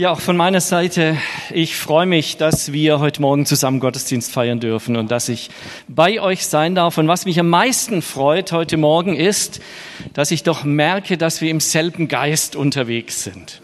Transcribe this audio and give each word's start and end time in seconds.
Ja, 0.00 0.12
auch 0.12 0.20
von 0.20 0.34
meiner 0.34 0.62
Seite, 0.62 1.18
ich 1.52 1.76
freue 1.76 2.06
mich, 2.06 2.38
dass 2.38 2.72
wir 2.72 3.00
heute 3.00 3.20
Morgen 3.20 3.44
zusammen 3.44 3.80
Gottesdienst 3.80 4.32
feiern 4.32 4.58
dürfen 4.58 4.96
und 4.96 5.10
dass 5.10 5.28
ich 5.28 5.50
bei 5.88 6.22
euch 6.22 6.46
sein 6.46 6.74
darf. 6.74 6.96
Und 6.96 7.06
was 7.06 7.26
mich 7.26 7.38
am 7.38 7.50
meisten 7.50 8.00
freut 8.00 8.50
heute 8.52 8.78
Morgen 8.78 9.14
ist, 9.14 9.60
dass 10.14 10.30
ich 10.30 10.42
doch 10.42 10.64
merke, 10.64 11.18
dass 11.18 11.42
wir 11.42 11.50
im 11.50 11.60
selben 11.60 12.08
Geist 12.08 12.56
unterwegs 12.56 13.24
sind. 13.24 13.60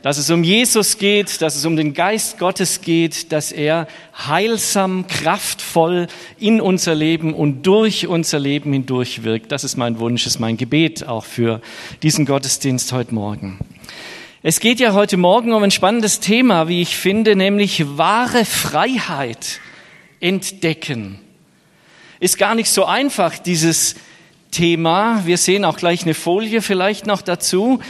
Dass 0.00 0.16
es 0.16 0.30
um 0.30 0.42
Jesus 0.42 0.96
geht, 0.96 1.42
dass 1.42 1.54
es 1.54 1.66
um 1.66 1.76
den 1.76 1.92
Geist 1.92 2.38
Gottes 2.38 2.80
geht, 2.80 3.30
dass 3.30 3.52
er 3.52 3.86
heilsam, 4.26 5.06
kraftvoll 5.06 6.06
in 6.38 6.62
unser 6.62 6.94
Leben 6.94 7.34
und 7.34 7.66
durch 7.66 8.06
unser 8.06 8.38
Leben 8.38 8.72
hindurch 8.72 9.22
wirkt. 9.22 9.52
Das 9.52 9.64
ist 9.64 9.76
mein 9.76 9.98
Wunsch, 9.98 10.26
ist 10.26 10.40
mein 10.40 10.56
Gebet 10.56 11.06
auch 11.06 11.26
für 11.26 11.60
diesen 12.02 12.24
Gottesdienst 12.24 12.90
heute 12.94 13.14
Morgen. 13.14 13.58
Es 14.46 14.60
geht 14.60 14.78
ja 14.78 14.92
heute 14.92 15.16
Morgen 15.16 15.54
um 15.54 15.62
ein 15.62 15.70
spannendes 15.70 16.20
Thema, 16.20 16.68
wie 16.68 16.82
ich 16.82 16.98
finde, 16.98 17.34
nämlich 17.34 17.96
wahre 17.96 18.44
Freiheit 18.44 19.58
entdecken. 20.20 21.18
Ist 22.20 22.36
gar 22.36 22.54
nicht 22.54 22.68
so 22.68 22.84
einfach, 22.84 23.38
dieses 23.38 23.94
Thema. 24.50 25.22
Wir 25.24 25.38
sehen 25.38 25.64
auch 25.64 25.78
gleich 25.78 26.02
eine 26.02 26.12
Folie 26.12 26.60
vielleicht 26.60 27.06
noch 27.06 27.22
dazu. 27.22 27.80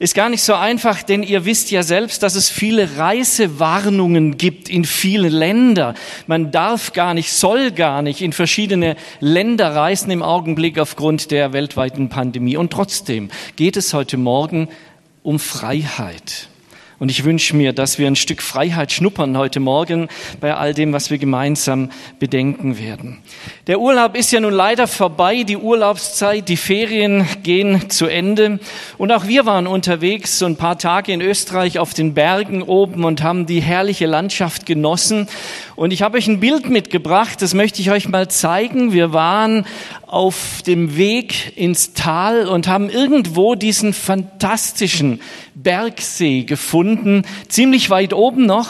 Ist 0.00 0.16
gar 0.16 0.28
nicht 0.28 0.42
so 0.42 0.54
einfach, 0.54 1.04
denn 1.04 1.22
ihr 1.22 1.44
wisst 1.44 1.70
ja 1.70 1.84
selbst, 1.84 2.24
dass 2.24 2.34
es 2.34 2.48
viele 2.48 2.98
Reisewarnungen 2.98 4.38
gibt 4.38 4.68
in 4.68 4.84
viele 4.84 5.28
Länder. 5.28 5.94
Man 6.26 6.50
darf 6.50 6.94
gar 6.94 7.14
nicht, 7.14 7.32
soll 7.32 7.70
gar 7.70 8.02
nicht 8.02 8.22
in 8.22 8.32
verschiedene 8.32 8.96
Länder 9.20 9.76
reisen 9.76 10.10
im 10.10 10.24
Augenblick 10.24 10.80
aufgrund 10.80 11.30
der 11.30 11.52
weltweiten 11.52 12.08
Pandemie. 12.08 12.56
Und 12.56 12.72
trotzdem 12.72 13.30
geht 13.54 13.76
es 13.76 13.94
heute 13.94 14.16
Morgen 14.16 14.68
um 15.26 15.40
Freiheit. 15.40 16.48
Und 16.98 17.10
ich 17.10 17.24
wünsche 17.24 17.54
mir, 17.54 17.74
dass 17.74 17.98
wir 17.98 18.06
ein 18.06 18.16
Stück 18.16 18.40
Freiheit 18.40 18.90
schnuppern 18.90 19.36
heute 19.36 19.60
Morgen 19.60 20.08
bei 20.40 20.54
all 20.54 20.72
dem, 20.72 20.94
was 20.94 21.10
wir 21.10 21.18
gemeinsam 21.18 21.90
bedenken 22.18 22.78
werden. 22.78 23.18
Der 23.66 23.80
Urlaub 23.80 24.16
ist 24.16 24.32
ja 24.32 24.40
nun 24.40 24.54
leider 24.54 24.86
vorbei, 24.86 25.42
die 25.42 25.58
Urlaubszeit, 25.58 26.48
die 26.48 26.56
Ferien 26.56 27.26
gehen 27.42 27.90
zu 27.90 28.06
Ende. 28.06 28.60
Und 28.96 29.12
auch 29.12 29.26
wir 29.26 29.44
waren 29.44 29.66
unterwegs 29.66 30.38
so 30.38 30.46
ein 30.46 30.56
paar 30.56 30.78
Tage 30.78 31.12
in 31.12 31.20
Österreich 31.20 31.78
auf 31.78 31.92
den 31.92 32.14
Bergen 32.14 32.62
oben 32.62 33.04
und 33.04 33.22
haben 33.22 33.44
die 33.44 33.60
herrliche 33.60 34.06
Landschaft 34.06 34.64
genossen. 34.64 35.28
Und 35.74 35.92
ich 35.92 36.00
habe 36.00 36.16
euch 36.16 36.28
ein 36.28 36.40
Bild 36.40 36.70
mitgebracht, 36.70 37.42
das 37.42 37.52
möchte 37.52 37.82
ich 37.82 37.90
euch 37.90 38.08
mal 38.08 38.28
zeigen. 38.28 38.94
Wir 38.94 39.12
waren 39.12 39.66
auf 40.06 40.62
dem 40.66 40.96
Weg 40.96 41.52
ins 41.56 41.92
Tal 41.92 42.46
und 42.46 42.68
haben 42.68 42.88
irgendwo 42.88 43.54
diesen 43.54 43.92
fantastischen 43.92 45.20
Bergsee 45.66 46.44
gefunden, 46.44 47.24
ziemlich 47.48 47.90
weit 47.90 48.12
oben 48.12 48.46
noch. 48.46 48.68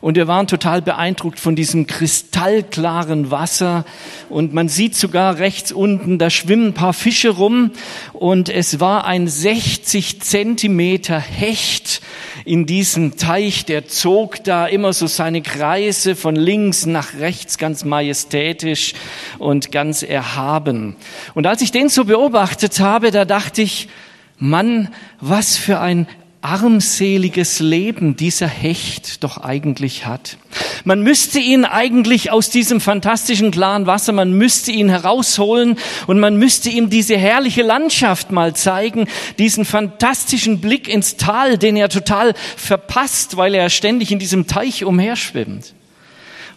Und 0.00 0.16
wir 0.16 0.28
waren 0.28 0.46
total 0.46 0.80
beeindruckt 0.80 1.38
von 1.38 1.54
diesem 1.56 1.86
kristallklaren 1.86 3.30
Wasser. 3.30 3.84
Und 4.30 4.54
man 4.54 4.70
sieht 4.70 4.96
sogar 4.96 5.40
rechts 5.40 5.72
unten, 5.72 6.18
da 6.18 6.30
schwimmen 6.30 6.68
ein 6.68 6.72
paar 6.72 6.94
Fische 6.94 7.28
rum. 7.28 7.72
Und 8.14 8.48
es 8.48 8.80
war 8.80 9.04
ein 9.04 9.28
60 9.28 10.22
Zentimeter 10.22 11.20
Hecht 11.20 12.00
in 12.46 12.64
diesem 12.64 13.18
Teich, 13.18 13.66
der 13.66 13.86
zog 13.86 14.42
da 14.42 14.66
immer 14.66 14.94
so 14.94 15.06
seine 15.06 15.42
Kreise 15.42 16.16
von 16.16 16.34
links 16.34 16.86
nach 16.86 17.18
rechts, 17.20 17.58
ganz 17.58 17.84
majestätisch 17.84 18.94
und 19.36 19.70
ganz 19.70 20.02
erhaben. 20.02 20.96
Und 21.34 21.46
als 21.46 21.60
ich 21.60 21.72
den 21.72 21.90
so 21.90 22.06
beobachtet 22.06 22.80
habe, 22.80 23.10
da 23.10 23.26
dachte 23.26 23.60
ich, 23.60 23.90
Mann, 24.38 24.88
was 25.20 25.58
für 25.58 25.80
ein 25.80 26.06
armseliges 26.48 27.60
Leben 27.60 28.16
dieser 28.16 28.48
Hecht 28.48 29.22
doch 29.22 29.36
eigentlich 29.36 30.06
hat. 30.06 30.38
Man 30.84 31.02
müsste 31.02 31.38
ihn 31.38 31.66
eigentlich 31.66 32.30
aus 32.30 32.48
diesem 32.48 32.80
fantastischen 32.80 33.50
klaren 33.50 33.86
Wasser, 33.86 34.12
man 34.12 34.32
müsste 34.32 34.72
ihn 34.72 34.88
herausholen 34.88 35.76
und 36.06 36.18
man 36.20 36.36
müsste 36.36 36.70
ihm 36.70 36.88
diese 36.88 37.18
herrliche 37.18 37.62
Landschaft 37.62 38.30
mal 38.30 38.56
zeigen, 38.56 39.08
diesen 39.38 39.66
fantastischen 39.66 40.60
Blick 40.60 40.88
ins 40.88 41.16
Tal, 41.18 41.58
den 41.58 41.76
er 41.76 41.90
total 41.90 42.32
verpasst, 42.56 43.36
weil 43.36 43.54
er 43.54 43.68
ständig 43.68 44.10
in 44.10 44.18
diesem 44.18 44.46
Teich 44.46 44.84
umherschwimmt. 44.84 45.74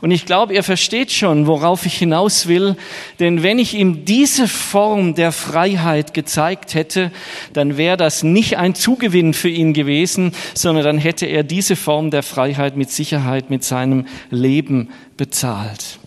Und 0.02 0.10
ich 0.10 0.26
glaube, 0.26 0.56
ihr 0.56 0.64
versteht 0.64 1.12
schon, 1.12 1.46
worauf 1.46 1.86
ich 1.86 1.96
hinaus 1.96 2.48
will. 2.48 2.76
Denn 3.20 3.44
wenn 3.44 3.60
ich 3.60 3.76
ihm 3.76 4.04
diese 4.04 4.48
Form 4.48 5.14
der 5.14 5.32
Freiheit 5.32 6.16
gezeigt 6.16 6.74
hätte, 6.74 7.12
dann 7.54 7.78
wäre 7.78 7.98
das 7.98 8.24
nicht 8.24 8.58
ein 8.58 8.74
Zugewinn 8.74 9.36
für 9.36 9.50
ihn 9.50 9.74
gewesen, 9.74 10.34
sondern 10.56 10.84
dann 10.84 10.98
hätte 10.98 11.28
er 11.28 11.44
diese 11.44 11.76
Form 11.76 12.10
der 12.10 12.24
Freiheit 12.24 12.76
mit 12.76 12.90
Sicherheit 12.90 13.52
mit 13.52 13.64
seinem 13.64 14.08
Leben 14.32 14.90
bezahlt. 15.18 16.00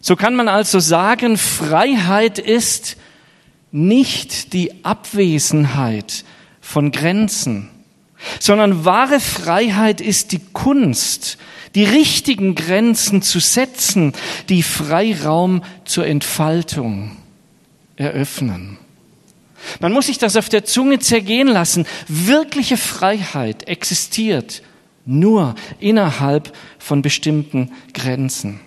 So 0.00 0.16
kann 0.16 0.34
man 0.34 0.48
also 0.48 0.80
sagen, 0.80 1.36
Freiheit 1.36 2.38
ist 2.38 2.96
nicht 3.70 4.52
die 4.54 4.84
Abwesenheit 4.84 6.24
von 6.60 6.90
Grenzen, 6.90 7.68
sondern 8.38 8.84
wahre 8.84 9.20
Freiheit 9.20 10.00
ist 10.00 10.32
die 10.32 10.40
Kunst, 10.52 11.38
die 11.74 11.84
richtigen 11.84 12.54
Grenzen 12.54 13.22
zu 13.22 13.40
setzen, 13.40 14.12
die 14.48 14.62
Freiraum 14.62 15.62
zur 15.84 16.06
Entfaltung 16.06 17.16
eröffnen. 17.96 18.78
Man 19.80 19.92
muss 19.92 20.06
sich 20.06 20.18
das 20.18 20.36
auf 20.36 20.48
der 20.48 20.64
Zunge 20.64 20.98
zergehen 20.98 21.48
lassen. 21.48 21.86
Wirkliche 22.08 22.76
Freiheit 22.76 23.68
existiert 23.68 24.62
nur 25.04 25.54
innerhalb 25.80 26.54
von 26.78 27.02
bestimmten 27.02 27.72
Grenzen. 27.94 28.60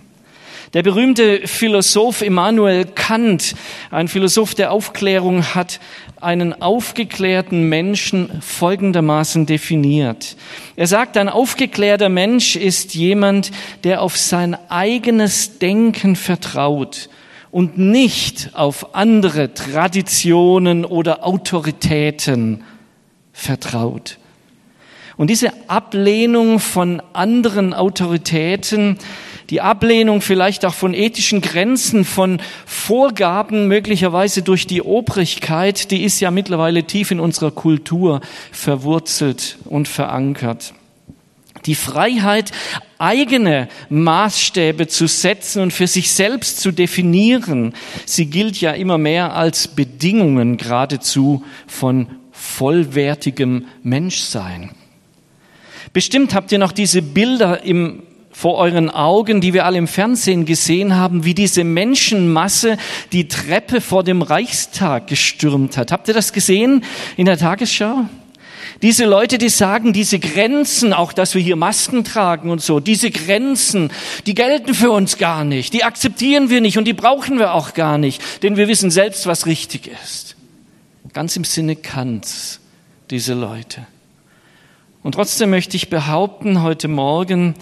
Der 0.74 0.82
berühmte 0.82 1.46
Philosoph 1.46 2.22
Immanuel 2.22 2.84
Kant, 2.86 3.54
ein 3.90 4.08
Philosoph 4.08 4.54
der 4.54 4.72
Aufklärung, 4.72 5.54
hat 5.54 5.80
einen 6.20 6.60
aufgeklärten 6.62 7.68
Menschen 7.68 8.40
folgendermaßen 8.40 9.46
definiert. 9.46 10.36
Er 10.74 10.86
sagt, 10.86 11.16
ein 11.16 11.28
aufgeklärter 11.28 12.08
Mensch 12.08 12.56
ist 12.56 12.94
jemand, 12.94 13.50
der 13.84 14.02
auf 14.02 14.16
sein 14.16 14.56
eigenes 14.68 15.58
Denken 15.58 16.16
vertraut 16.16 17.10
und 17.50 17.78
nicht 17.78 18.50
auf 18.54 18.94
andere 18.94 19.54
Traditionen 19.54 20.84
oder 20.84 21.26
Autoritäten 21.26 22.64
vertraut. 23.32 24.18
Und 25.16 25.30
diese 25.30 25.52
Ablehnung 25.68 26.60
von 26.60 27.02
anderen 27.12 27.72
Autoritäten 27.72 28.98
die 29.50 29.60
Ablehnung 29.60 30.20
vielleicht 30.20 30.64
auch 30.64 30.74
von 30.74 30.94
ethischen 30.94 31.40
Grenzen, 31.40 32.04
von 32.04 32.40
Vorgaben 32.64 33.68
möglicherweise 33.68 34.42
durch 34.42 34.66
die 34.66 34.82
Obrigkeit, 34.82 35.90
die 35.90 36.02
ist 36.02 36.20
ja 36.20 36.30
mittlerweile 36.30 36.84
tief 36.84 37.10
in 37.10 37.20
unserer 37.20 37.50
Kultur 37.50 38.20
verwurzelt 38.50 39.58
und 39.64 39.88
verankert. 39.88 40.74
Die 41.64 41.74
Freiheit, 41.74 42.52
eigene 42.98 43.68
Maßstäbe 43.88 44.86
zu 44.86 45.06
setzen 45.06 45.62
und 45.62 45.72
für 45.72 45.86
sich 45.86 46.12
selbst 46.12 46.60
zu 46.60 46.70
definieren, 46.70 47.74
sie 48.04 48.26
gilt 48.26 48.60
ja 48.60 48.72
immer 48.72 48.98
mehr 48.98 49.34
als 49.34 49.68
Bedingungen 49.68 50.56
geradezu 50.56 51.44
von 51.66 52.06
vollwertigem 52.30 53.66
Menschsein. 53.82 54.70
Bestimmt 55.92 56.34
habt 56.34 56.52
ihr 56.52 56.58
noch 56.58 56.72
diese 56.72 57.02
Bilder 57.02 57.62
im 57.62 58.02
vor 58.36 58.56
euren 58.58 58.90
Augen, 58.90 59.40
die 59.40 59.54
wir 59.54 59.64
alle 59.64 59.78
im 59.78 59.88
Fernsehen 59.88 60.44
gesehen 60.44 60.94
haben, 60.94 61.24
wie 61.24 61.32
diese 61.32 61.64
Menschenmasse 61.64 62.76
die 63.10 63.28
Treppe 63.28 63.80
vor 63.80 64.04
dem 64.04 64.20
Reichstag 64.20 65.06
gestürmt 65.06 65.78
hat. 65.78 65.90
Habt 65.90 66.06
ihr 66.08 66.12
das 66.12 66.34
gesehen 66.34 66.84
in 67.16 67.24
der 67.24 67.38
Tagesschau? 67.38 68.04
Diese 68.82 69.06
Leute, 69.06 69.38
die 69.38 69.48
sagen, 69.48 69.94
diese 69.94 70.18
Grenzen, 70.18 70.92
auch 70.92 71.14
dass 71.14 71.34
wir 71.34 71.40
hier 71.40 71.56
Masken 71.56 72.04
tragen 72.04 72.50
und 72.50 72.60
so, 72.60 72.78
diese 72.78 73.10
Grenzen, 73.10 73.90
die 74.26 74.34
gelten 74.34 74.74
für 74.74 74.90
uns 74.90 75.16
gar 75.16 75.42
nicht, 75.42 75.72
die 75.72 75.84
akzeptieren 75.84 76.50
wir 76.50 76.60
nicht 76.60 76.76
und 76.76 76.84
die 76.84 76.92
brauchen 76.92 77.38
wir 77.38 77.54
auch 77.54 77.72
gar 77.72 77.96
nicht, 77.96 78.20
denn 78.42 78.58
wir 78.58 78.68
wissen 78.68 78.90
selbst, 78.90 79.26
was 79.26 79.46
richtig 79.46 79.90
ist. 80.04 80.36
Ganz 81.14 81.36
im 81.36 81.44
Sinne 81.44 81.74
Kants, 81.74 82.60
diese 83.08 83.32
Leute. 83.32 83.86
Und 85.02 85.12
trotzdem 85.12 85.48
möchte 85.48 85.78
ich 85.78 85.88
behaupten 85.88 86.60
heute 86.60 86.88
Morgen, 86.88 87.54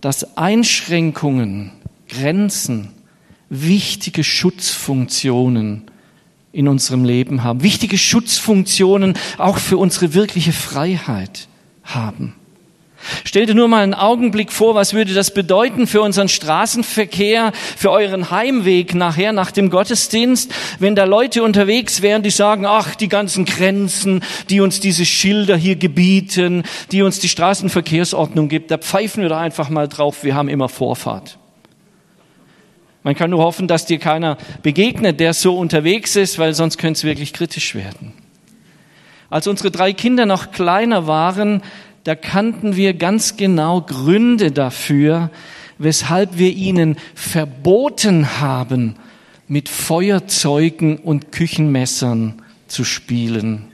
dass 0.00 0.36
Einschränkungen, 0.36 1.72
Grenzen 2.08 2.90
wichtige 3.48 4.24
Schutzfunktionen 4.24 5.82
in 6.52 6.68
unserem 6.68 7.04
Leben 7.04 7.42
haben, 7.42 7.62
wichtige 7.62 7.98
Schutzfunktionen 7.98 9.14
auch 9.38 9.58
für 9.58 9.78
unsere 9.78 10.14
wirkliche 10.14 10.52
Freiheit 10.52 11.48
haben. 11.84 12.34
Stell 13.24 13.46
dir 13.46 13.54
nur 13.54 13.68
mal 13.68 13.82
einen 13.82 13.94
Augenblick 13.94 14.52
vor, 14.52 14.74
was 14.74 14.94
würde 14.94 15.14
das 15.14 15.32
bedeuten 15.32 15.86
für 15.86 16.00
unseren 16.02 16.28
Straßenverkehr, 16.28 17.52
für 17.76 17.90
euren 17.90 18.30
Heimweg 18.30 18.94
nachher 18.94 19.32
nach 19.32 19.50
dem 19.50 19.70
Gottesdienst, 19.70 20.52
wenn 20.78 20.94
da 20.94 21.04
Leute 21.04 21.42
unterwegs 21.42 22.02
wären, 22.02 22.22
die 22.22 22.30
sagen, 22.30 22.66
ach, 22.66 22.94
die 22.94 23.08
ganzen 23.08 23.44
Grenzen, 23.44 24.22
die 24.50 24.60
uns 24.60 24.80
diese 24.80 25.06
Schilder 25.06 25.56
hier 25.56 25.76
gebieten, 25.76 26.64
die 26.92 27.02
uns 27.02 27.18
die 27.18 27.28
Straßenverkehrsordnung 27.28 28.48
gibt, 28.48 28.70
da 28.70 28.78
pfeifen 28.78 29.22
wir 29.22 29.28
da 29.28 29.40
einfach 29.40 29.68
mal 29.68 29.88
drauf, 29.88 30.24
wir 30.24 30.34
haben 30.34 30.48
immer 30.48 30.68
Vorfahrt. 30.68 31.38
Man 33.06 33.14
kann 33.14 33.30
nur 33.30 33.38
hoffen, 33.38 33.68
dass 33.68 33.86
dir 33.86 33.98
keiner 33.98 34.36
begegnet, 34.64 35.20
der 35.20 35.32
so 35.32 35.56
unterwegs 35.56 36.16
ist, 36.16 36.40
weil 36.40 36.54
sonst 36.54 36.76
könnte 36.76 36.98
es 36.98 37.04
wirklich 37.04 37.32
kritisch 37.32 37.76
werden. 37.76 38.12
Als 39.30 39.46
unsere 39.46 39.70
drei 39.70 39.92
Kinder 39.92 40.26
noch 40.26 40.50
kleiner 40.50 41.06
waren, 41.06 41.62
da 42.06 42.14
kannten 42.14 42.76
wir 42.76 42.94
ganz 42.94 43.36
genau 43.36 43.80
Gründe 43.80 44.52
dafür, 44.52 45.32
weshalb 45.78 46.38
wir 46.38 46.52
ihnen 46.52 46.96
verboten 47.16 48.40
haben, 48.40 48.94
mit 49.48 49.68
Feuerzeugen 49.68 50.98
und 50.98 51.32
Küchenmessern 51.32 52.42
zu 52.68 52.84
spielen. 52.84 53.64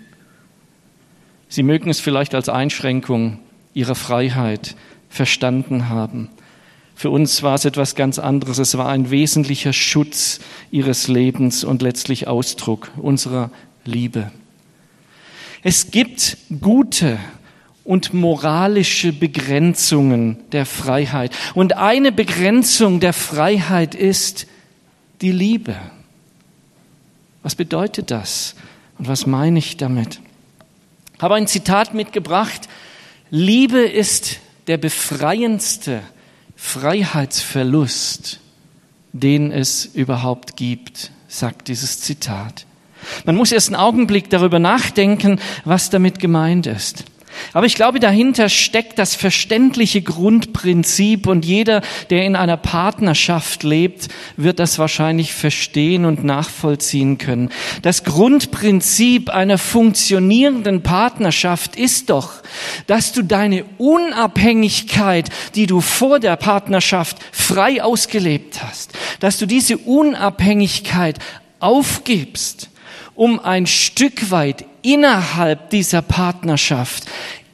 Sie 1.50 1.62
mögen 1.62 1.90
es 1.90 2.00
vielleicht 2.00 2.34
als 2.34 2.49
Einschränkung 2.49 3.38
ihrer 3.75 3.94
Freiheit 3.94 4.76
verstanden 5.11 5.90
haben. 5.90 6.31
Für 6.94 7.11
uns 7.11 7.43
war 7.43 7.55
es 7.55 7.67
etwas 7.67 7.96
ganz 7.96 8.19
anderes. 8.19 8.56
Es 8.56 8.78
war 8.78 8.88
ein 8.88 9.11
wesentlicher 9.11 9.75
Schutz 9.75 10.40
ihres 10.70 11.06
Lebens 11.06 11.64
und 11.64 11.82
letztlich 11.82 12.28
Ausdruck 12.28 12.93
unserer 12.96 13.50
Liebe. 13.85 14.32
Es 15.62 15.90
gibt 15.90 16.38
gute 16.62 17.19
und 17.84 18.14
moralische 18.14 19.12
Begrenzungen 19.12 20.38
der 20.52 20.67
Freiheit. 20.67 21.34
Und 21.55 21.76
eine 21.76 22.12
Begrenzung 22.12 23.00
der 23.00 23.12
Freiheit 23.12 23.94
ist 23.94 24.46
die 25.20 25.32
Liebe. 25.32 25.76
Was 27.43 27.55
bedeutet 27.55 28.11
das? 28.11 28.55
Und 28.99 29.08
was 29.08 29.26
meine 29.26 29.58
ich 29.58 29.76
damit? 29.76 30.20
Ich 31.17 31.23
habe 31.23 31.34
ein 31.34 31.46
Zitat 31.46 31.94
mitgebracht. 31.94 32.69
Liebe 33.31 33.81
ist 33.81 34.38
der 34.67 34.76
befreiendste 34.76 36.02
Freiheitsverlust, 36.56 38.38
den 39.12 39.50
es 39.50 39.85
überhaupt 39.87 40.56
gibt, 40.56 41.11
sagt 41.26 41.69
dieses 41.69 42.00
Zitat. 42.00 42.67
Man 43.25 43.35
muss 43.35 43.50
erst 43.50 43.69
einen 43.69 43.76
Augenblick 43.76 44.31
darüber 44.31 44.61
nachdenken, 44.61 45.40
was 45.64 45.90
damit 45.90 46.20
gemeint 46.20 46.67
ist. 46.67 47.05
Aber 47.52 47.67
ich 47.67 47.75
glaube, 47.75 48.00
dahinter 48.00 48.49
steckt 48.49 48.99
das 48.99 49.14
verständliche 49.14 50.02
Grundprinzip 50.02 51.26
und 51.26 51.44
jeder, 51.44 51.82
der 52.11 52.25
in 52.25 52.37
einer 52.37 52.56
Partnerschaft 52.56 53.62
lebt, 53.62 54.08
wird 54.37 54.58
das 54.58 54.79
wahrscheinlich 54.79 55.32
verstehen 55.32 56.05
und 56.05 56.25
nachvollziehen 56.25 57.19
können. 57.19 57.50
Das 57.82 58.05
Grundprinzip 58.05 59.31
einer 59.31 59.58
funktionierenden 59.58 60.82
Partnerschaft 60.82 61.76
ist 61.76 62.11
doch, 62.11 62.43
dass 62.87 63.12
du 63.12 63.23
deine 63.23 63.64
Unabhängigkeit, 63.78 65.28
die 65.55 65.67
du 65.67 65.81
vor 65.81 66.20
der 66.20 66.37
Partnerschaft 66.37 67.19
frei 67.32 67.82
ausgelebt 67.82 68.62
hast, 68.62 68.93
dass 69.20 69.38
du 69.38 69.46
diese 69.46 69.78
Unabhängigkeit 69.78 71.19
aufgibst 71.61 72.69
um 73.14 73.40
ein 73.40 73.67
Stück 73.67 74.31
weit 74.31 74.64
innerhalb 74.82 75.70
dieser 75.70 76.02
Partnerschaft 76.02 77.05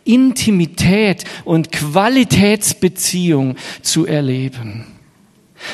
Intimität 0.05 1.25
und 1.45 1.71
Qualitätsbeziehung 1.71 3.57
zu 3.83 4.07
erleben. 4.07 4.87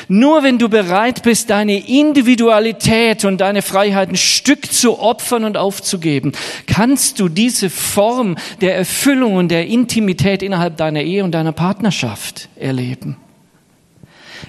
Nur 0.07 0.43
wenn 0.43 0.57
du 0.57 0.67
bereit 0.67 1.23
bist, 1.23 1.49
deine 1.49 1.87
Individualität 1.87 3.23
und 3.23 3.39
deine 3.39 3.61
Freiheit 3.61 4.09
ein 4.09 4.17
Stück 4.17 4.71
zu 4.71 4.99
opfern 4.99 5.43
und 5.43 5.57
aufzugeben, 5.57 6.31
kannst 6.67 7.19
du 7.19 7.29
diese 7.29 7.69
Form 7.69 8.35
der 8.61 8.75
Erfüllung 8.75 9.35
und 9.35 9.49
der 9.49 9.67
Intimität 9.67 10.41
innerhalb 10.43 10.77
deiner 10.77 11.01
Ehe 11.01 11.23
und 11.23 11.31
deiner 11.31 11.51
Partnerschaft 11.51 12.49
erleben. 12.55 13.17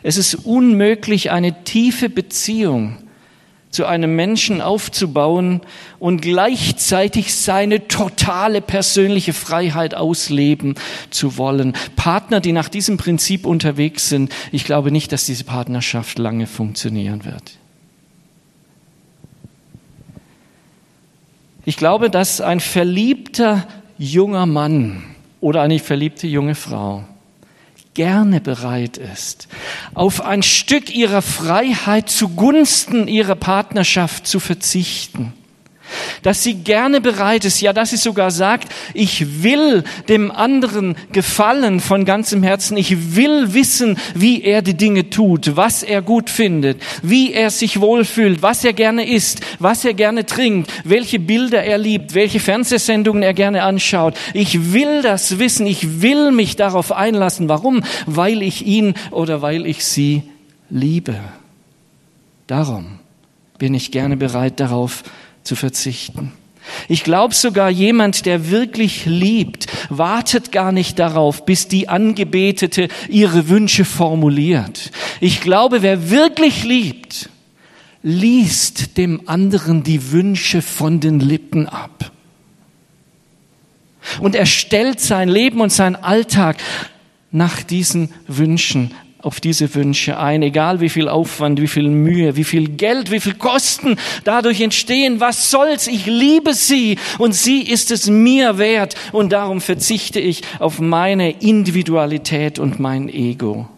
Es 0.02 0.16
ist 0.16 0.34
unmöglich, 0.34 1.30
eine 1.30 1.64
tiefe 1.64 2.08
Beziehung 2.08 2.96
zu 3.76 3.84
einem 3.84 4.16
Menschen 4.16 4.62
aufzubauen 4.62 5.60
und 5.98 6.22
gleichzeitig 6.22 7.34
seine 7.34 7.88
totale 7.88 8.62
persönliche 8.62 9.34
Freiheit 9.34 9.94
ausleben 9.94 10.76
zu 11.10 11.36
wollen. 11.36 11.74
Partner, 11.94 12.40
die 12.40 12.52
nach 12.52 12.70
diesem 12.70 12.96
Prinzip 12.96 13.44
unterwegs 13.44 14.08
sind, 14.08 14.32
ich 14.50 14.64
glaube 14.64 14.90
nicht, 14.90 15.12
dass 15.12 15.26
diese 15.26 15.44
Partnerschaft 15.44 16.18
lange 16.18 16.46
funktionieren 16.46 17.26
wird. 17.26 17.58
Ich 21.66 21.76
glaube, 21.76 22.08
dass 22.08 22.40
ein 22.40 22.60
verliebter 22.60 23.68
junger 23.98 24.46
Mann 24.46 25.04
oder 25.42 25.60
eine 25.60 25.80
verliebte 25.80 26.26
junge 26.26 26.54
Frau 26.54 27.04
gerne 27.96 28.42
bereit 28.42 28.98
ist, 28.98 29.48
auf 29.94 30.20
ein 30.20 30.42
Stück 30.42 30.94
ihrer 30.94 31.22
Freiheit 31.22 32.10
zugunsten 32.10 33.08
ihrer 33.08 33.34
Partnerschaft 33.34 34.26
zu 34.26 34.38
verzichten 34.38 35.32
dass 36.22 36.42
sie 36.42 36.54
gerne 36.54 37.00
bereit 37.00 37.44
ist, 37.44 37.60
ja, 37.60 37.72
dass 37.72 37.90
sie 37.90 37.96
sogar 37.96 38.30
sagt, 38.30 38.72
ich 38.94 39.42
will 39.42 39.84
dem 40.08 40.30
anderen 40.30 40.96
gefallen 41.12 41.80
von 41.80 42.04
ganzem 42.04 42.42
Herzen, 42.42 42.76
ich 42.76 43.16
will 43.16 43.54
wissen, 43.54 43.98
wie 44.14 44.42
er 44.42 44.62
die 44.62 44.76
Dinge 44.76 45.10
tut, 45.10 45.56
was 45.56 45.82
er 45.82 46.02
gut 46.02 46.30
findet, 46.30 46.80
wie 47.02 47.32
er 47.32 47.50
sich 47.50 47.80
wohlfühlt, 47.80 48.42
was 48.42 48.64
er 48.64 48.72
gerne 48.72 49.08
isst, 49.08 49.40
was 49.58 49.84
er 49.84 49.94
gerne 49.94 50.26
trinkt, 50.26 50.72
welche 50.84 51.18
Bilder 51.18 51.62
er 51.62 51.78
liebt, 51.78 52.14
welche 52.14 52.40
Fernsehsendungen 52.40 53.22
er 53.22 53.34
gerne 53.34 53.62
anschaut. 53.62 54.14
Ich 54.34 54.72
will 54.72 55.02
das 55.02 55.38
wissen, 55.38 55.66
ich 55.66 56.02
will 56.02 56.32
mich 56.32 56.56
darauf 56.56 56.92
einlassen. 56.92 57.48
Warum? 57.48 57.82
Weil 58.06 58.42
ich 58.42 58.66
ihn 58.66 58.94
oder 59.10 59.42
weil 59.42 59.66
ich 59.66 59.84
sie 59.84 60.22
liebe. 60.70 61.16
Darum 62.46 62.98
bin 63.58 63.74
ich 63.74 63.90
gerne 63.90 64.16
bereit 64.16 64.60
darauf, 64.60 65.02
zu 65.46 65.56
verzichten. 65.56 66.32
Ich 66.88 67.04
glaube 67.04 67.34
sogar, 67.34 67.70
jemand, 67.70 68.26
der 68.26 68.50
wirklich 68.50 69.06
liebt, 69.06 69.66
wartet 69.88 70.52
gar 70.52 70.72
nicht 70.72 70.98
darauf, 70.98 71.46
bis 71.46 71.68
die 71.68 71.88
Angebetete 71.88 72.88
ihre 73.08 73.48
Wünsche 73.48 73.84
formuliert. 73.84 74.90
Ich 75.20 75.40
glaube, 75.40 75.82
wer 75.82 76.10
wirklich 76.10 76.64
liebt, 76.64 77.30
liest 78.02 78.96
dem 78.96 79.28
anderen 79.28 79.82
die 79.82 80.10
Wünsche 80.10 80.62
von 80.62 81.00
den 81.00 81.20
Lippen 81.20 81.68
ab. 81.68 82.10
Und 84.20 84.34
er 84.34 84.46
stellt 84.46 85.00
sein 85.00 85.28
Leben 85.28 85.60
und 85.60 85.72
sein 85.72 85.96
Alltag 85.96 86.58
nach 87.30 87.62
diesen 87.62 88.12
Wünschen 88.28 88.92
auf 89.26 89.40
diese 89.40 89.74
Wünsche 89.74 90.20
ein, 90.20 90.40
egal 90.42 90.80
wie 90.80 90.88
viel 90.88 91.08
Aufwand, 91.08 91.60
wie 91.60 91.66
viel 91.66 91.88
Mühe, 91.88 92.36
wie 92.36 92.44
viel 92.44 92.68
Geld, 92.68 93.10
wie 93.10 93.18
viel 93.18 93.34
Kosten 93.34 93.96
dadurch 94.22 94.60
entstehen. 94.60 95.18
Was 95.18 95.50
soll's? 95.50 95.88
Ich 95.88 96.06
liebe 96.06 96.54
sie 96.54 96.96
und 97.18 97.34
sie 97.34 97.62
ist 97.62 97.90
es 97.90 98.08
mir 98.08 98.56
wert 98.58 98.94
und 99.10 99.32
darum 99.32 99.60
verzichte 99.60 100.20
ich 100.20 100.42
auf 100.60 100.78
meine 100.78 101.32
Individualität 101.40 102.60
und 102.60 102.78
mein 102.78 103.08
Ego. 103.08 103.68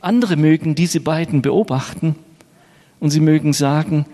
Andere 0.00 0.36
mögen 0.36 0.74
diese 0.74 1.00
beiden 1.00 1.42
beobachten 1.42 2.16
und 2.98 3.10
sie 3.10 3.20
mögen 3.20 3.52
sagen, 3.52 4.06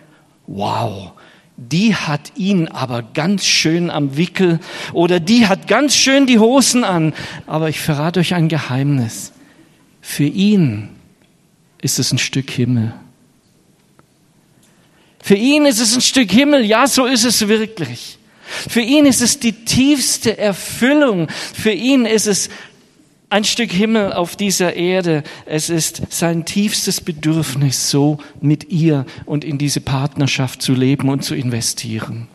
wow, 0.49 1.13
die 1.57 1.95
hat 1.95 2.33
ihn 2.35 2.67
aber 2.67 3.05
ganz 3.15 3.45
schön 3.45 3.91
am 3.91 4.17
Wickel 4.17 4.59
oder 4.93 5.21
die 5.21 5.47
hat 5.47 5.69
ganz 5.69 5.95
schön 5.95 6.27
die 6.27 6.41
Hosen 6.41 6.83
an. 6.83 7.15
Aber 7.47 7.69
ich 7.69 7.79
verrate 7.79 8.19
euch 8.19 8.35
ein 8.35 8.49
Geheimnis. 8.49 9.33
Für 10.01 10.25
ihn 10.25 10.89
ist 11.83 11.99
es 11.99 12.13
ein 12.13 12.19
Stück 12.19 12.51
Himmel. 12.51 12.95
Für 15.23 15.35
ihn 15.35 15.67
ist 15.67 15.81
es 15.81 15.95
ein 15.95 16.01
Stück 16.01 16.31
Himmel, 16.31 16.65
ja, 16.65 16.87
so 16.87 17.05
ist 17.05 17.25
es 17.25 17.47
wirklich. 17.47 18.19
Für 18.43 18.81
ihn 18.81 19.07
ist 19.07 19.21
es 19.21 19.39
die 19.39 19.53
tiefste 19.53 20.37
Erfüllung. 20.37 21.29
Für 21.29 21.71
ihn 21.71 22.05
ist 22.05 22.27
es 22.27 22.49
ein 23.29 23.45
Stück 23.45 23.71
Himmel 23.71 24.13
auf 24.13 24.35
dieser 24.35 24.75
Erde. 24.75 25.23
Es 25.47 25.71
ist 25.71 26.03
sein 26.11 26.45
tiefstes 26.45 27.01
Bedürfnis, 27.01 27.91
so 27.91 28.19
mit 28.41 28.71
ihr 28.71 29.07
und 29.25 29.45
in 29.45 29.57
diese 29.57 29.81
Partnerschaft 29.81 30.63
zu 30.63 30.75
leben 30.75 31.09
und 31.09 31.23
zu 31.23 31.37
investieren. 31.37 32.27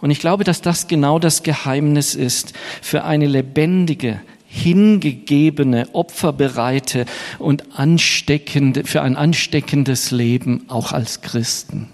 Und 0.00 0.10
ich 0.10 0.20
glaube, 0.20 0.44
dass 0.44 0.62
das 0.62 0.86
genau 0.86 1.18
das 1.18 1.42
Geheimnis 1.42 2.14
ist 2.14 2.54
für 2.80 3.04
eine 3.04 3.26
lebendige, 3.26 4.20
hingegebene, 4.50 5.88
opferbereite 5.92 7.06
und 7.38 7.78
ansteckende, 7.78 8.84
für 8.84 9.02
ein 9.02 9.16
ansteckendes 9.16 10.10
Leben 10.10 10.64
auch 10.68 10.92
als 10.92 11.22
Christen. 11.22 11.88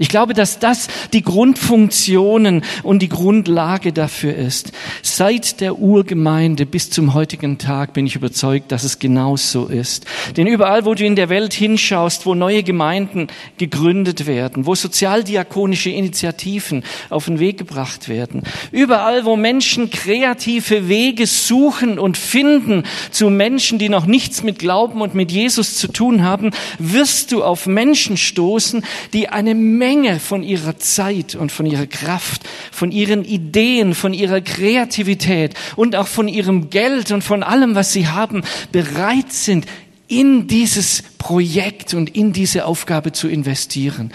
Ich 0.00 0.08
glaube, 0.08 0.32
dass 0.32 0.60
das 0.60 0.86
die 1.12 1.22
Grundfunktionen 1.22 2.62
und 2.84 3.02
die 3.02 3.08
Grundlage 3.08 3.92
dafür 3.92 4.34
ist. 4.36 4.70
Seit 5.02 5.60
der 5.60 5.78
Urgemeinde 5.80 6.66
bis 6.66 6.88
zum 6.88 7.14
heutigen 7.14 7.58
Tag 7.58 7.94
bin 7.94 8.06
ich 8.06 8.14
überzeugt, 8.14 8.70
dass 8.70 8.84
es 8.84 9.00
genau 9.00 9.36
so 9.36 9.66
ist. 9.66 10.06
Denn 10.36 10.46
überall, 10.46 10.84
wo 10.84 10.94
du 10.94 11.04
in 11.04 11.16
der 11.16 11.28
Welt 11.30 11.52
hinschaust, 11.52 12.26
wo 12.26 12.36
neue 12.36 12.62
Gemeinden 12.62 13.26
gegründet 13.56 14.26
werden, 14.26 14.66
wo 14.66 14.76
sozialdiakonische 14.76 15.90
Initiativen 15.90 16.84
auf 17.10 17.24
den 17.24 17.40
Weg 17.40 17.58
gebracht 17.58 18.08
werden, 18.08 18.44
überall, 18.70 19.24
wo 19.24 19.34
Menschen 19.34 19.90
kreative 19.90 20.88
Wege 20.88 21.26
suchen 21.26 21.98
und 21.98 22.16
finden 22.16 22.84
zu 23.10 23.30
Menschen, 23.30 23.80
die 23.80 23.88
noch 23.88 24.06
nichts 24.06 24.44
mit 24.44 24.60
Glauben 24.60 25.00
und 25.00 25.16
mit 25.16 25.32
Jesus 25.32 25.76
zu 25.76 25.88
tun 25.88 26.22
haben, 26.22 26.52
wirst 26.78 27.32
du 27.32 27.42
auf 27.42 27.66
Menschen 27.66 28.16
stoßen, 28.16 28.84
die 29.12 29.28
eine 29.28 29.56
Menge 29.88 30.20
von 30.20 30.42
ihrer 30.42 30.76
Zeit 30.76 31.34
und 31.34 31.50
von 31.50 31.64
ihrer 31.64 31.86
Kraft, 31.86 32.42
von 32.70 32.92
ihren 32.92 33.24
Ideen, 33.24 33.94
von 33.94 34.12
ihrer 34.12 34.42
Kreativität 34.42 35.54
und 35.76 35.96
auch 35.96 36.06
von 36.06 36.28
ihrem 36.28 36.68
Geld 36.68 37.10
und 37.10 37.24
von 37.24 37.42
allem, 37.42 37.74
was 37.74 37.94
sie 37.94 38.06
haben, 38.06 38.42
bereit 38.70 39.32
sind, 39.32 39.64
in 40.06 40.46
dieses 40.46 41.02
Projekt 41.16 41.94
und 41.94 42.14
in 42.14 42.34
diese 42.34 42.66
Aufgabe 42.66 43.12
zu 43.12 43.28
investieren. 43.28 44.12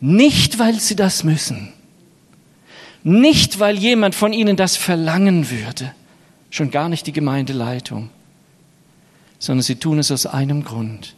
Nicht, 0.00 0.60
weil 0.60 0.78
sie 0.78 0.94
das 0.94 1.24
müssen. 1.24 1.72
Nicht, 3.02 3.58
weil 3.58 3.76
jemand 3.76 4.14
von 4.14 4.32
ihnen 4.32 4.56
das 4.56 4.76
verlangen 4.76 5.50
würde. 5.50 5.92
Schon 6.50 6.70
gar 6.70 6.88
nicht 6.88 7.08
die 7.08 7.12
Gemeindeleitung. 7.12 8.10
Sondern 9.40 9.62
sie 9.64 9.74
tun 9.74 9.98
es 9.98 10.12
aus 10.12 10.26
einem 10.26 10.62
Grund. 10.62 11.16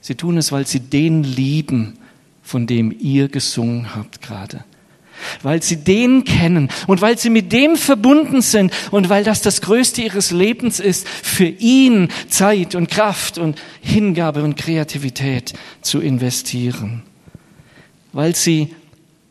Sie 0.00 0.14
tun 0.14 0.36
es, 0.38 0.52
weil 0.52 0.68
sie 0.68 0.80
den 0.80 1.24
lieben, 1.24 1.98
von 2.42 2.66
dem 2.66 2.94
ihr 2.98 3.28
gesungen 3.28 3.94
habt 3.94 4.20
gerade. 4.20 4.64
Weil 5.42 5.62
sie 5.62 5.76
den 5.76 6.24
kennen 6.24 6.68
und 6.88 7.00
weil 7.00 7.16
sie 7.16 7.30
mit 7.30 7.52
dem 7.52 7.76
verbunden 7.76 8.42
sind 8.42 8.72
und 8.90 9.08
weil 9.08 9.22
das 9.22 9.40
das 9.40 9.60
Größte 9.60 10.02
ihres 10.02 10.32
Lebens 10.32 10.80
ist, 10.80 11.08
für 11.08 11.46
ihn 11.46 12.08
Zeit 12.28 12.74
und 12.74 12.90
Kraft 12.90 13.38
und 13.38 13.60
Hingabe 13.80 14.42
und 14.42 14.56
Kreativität 14.56 15.52
zu 15.80 16.00
investieren. 16.00 17.02
Weil 18.12 18.34
sie 18.34 18.74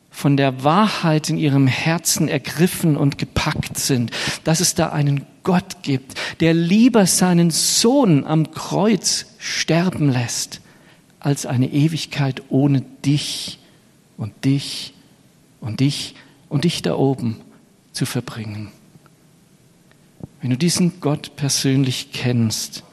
von 0.09 0.37
der 0.37 0.63
Wahrheit 0.63 1.29
in 1.29 1.37
ihrem 1.37 1.67
Herzen 1.67 2.27
ergriffen 2.27 2.95
und 2.95 3.17
gepackt 3.17 3.77
sind, 3.77 4.11
dass 4.43 4.59
es 4.59 4.75
da 4.75 4.89
einen 4.89 5.25
Gott 5.43 5.81
gibt, 5.81 6.13
der 6.41 6.53
lieber 6.53 7.05
seinen 7.07 7.49
Sohn 7.49 8.25
am 8.25 8.51
Kreuz 8.51 9.25
sterben 9.39 10.11
lässt, 10.11 10.61
als 11.21 11.45
eine 11.45 11.71
Ewigkeit 11.71 12.41
ohne 12.49 12.81
dich 13.05 13.59
und 14.17 14.43
dich 14.43 14.93
und 15.61 15.79
dich 15.79 16.15
und 16.49 16.63
dich 16.63 16.81
da 16.81 16.95
oben 16.95 17.37
zu 17.93 18.05
verbringen. 18.05 18.71
Wenn 20.41 20.49
du 20.49 20.57
diesen 20.57 20.99
Gott 20.99 21.35
persönlich 21.35 22.11
kennst, 22.11 22.83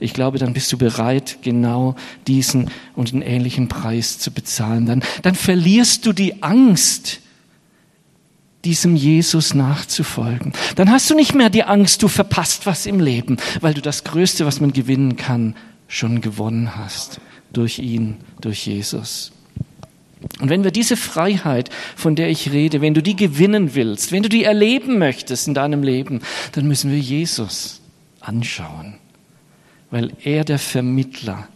ich 0.00 0.14
glaube, 0.14 0.38
dann 0.38 0.54
bist 0.54 0.72
du 0.72 0.78
bereit, 0.78 1.38
genau 1.42 1.94
diesen 2.26 2.70
und 2.94 3.12
einen 3.12 3.22
ähnlichen 3.22 3.68
Preis 3.68 4.18
zu 4.18 4.30
bezahlen. 4.30 4.86
Dann, 4.86 5.02
dann 5.22 5.34
verlierst 5.34 6.06
du 6.06 6.12
die 6.12 6.42
Angst, 6.42 7.20
diesem 8.64 8.96
Jesus 8.96 9.54
nachzufolgen. 9.54 10.52
Dann 10.76 10.90
hast 10.90 11.10
du 11.10 11.14
nicht 11.14 11.34
mehr 11.34 11.50
die 11.50 11.64
Angst, 11.64 12.02
du 12.02 12.08
verpasst 12.08 12.64
was 12.64 12.86
im 12.86 13.00
Leben, 13.00 13.38
weil 13.60 13.74
du 13.74 13.82
das 13.82 14.04
Größte, 14.04 14.46
was 14.46 14.60
man 14.60 14.72
gewinnen 14.72 15.16
kann, 15.16 15.54
schon 15.88 16.20
gewonnen 16.20 16.76
hast 16.76 17.20
durch 17.52 17.78
ihn, 17.78 18.16
durch 18.40 18.66
Jesus. 18.66 19.32
Und 20.40 20.50
wenn 20.50 20.64
wir 20.64 20.70
diese 20.70 20.96
Freiheit, 20.96 21.70
von 21.96 22.16
der 22.16 22.28
ich 22.28 22.52
rede, 22.52 22.80
wenn 22.80 22.94
du 22.94 23.02
die 23.02 23.16
gewinnen 23.16 23.74
willst, 23.74 24.12
wenn 24.12 24.22
du 24.22 24.28
die 24.28 24.44
erleben 24.44 24.98
möchtest 24.98 25.48
in 25.48 25.54
deinem 25.54 25.82
Leben, 25.82 26.20
dann 26.52 26.66
müssen 26.66 26.90
wir 26.90 26.98
Jesus 26.98 27.80
anschauen, 28.20 28.94
weil 29.90 30.12
er 30.22 30.44
der 30.44 30.58
Vermittler 30.58 31.48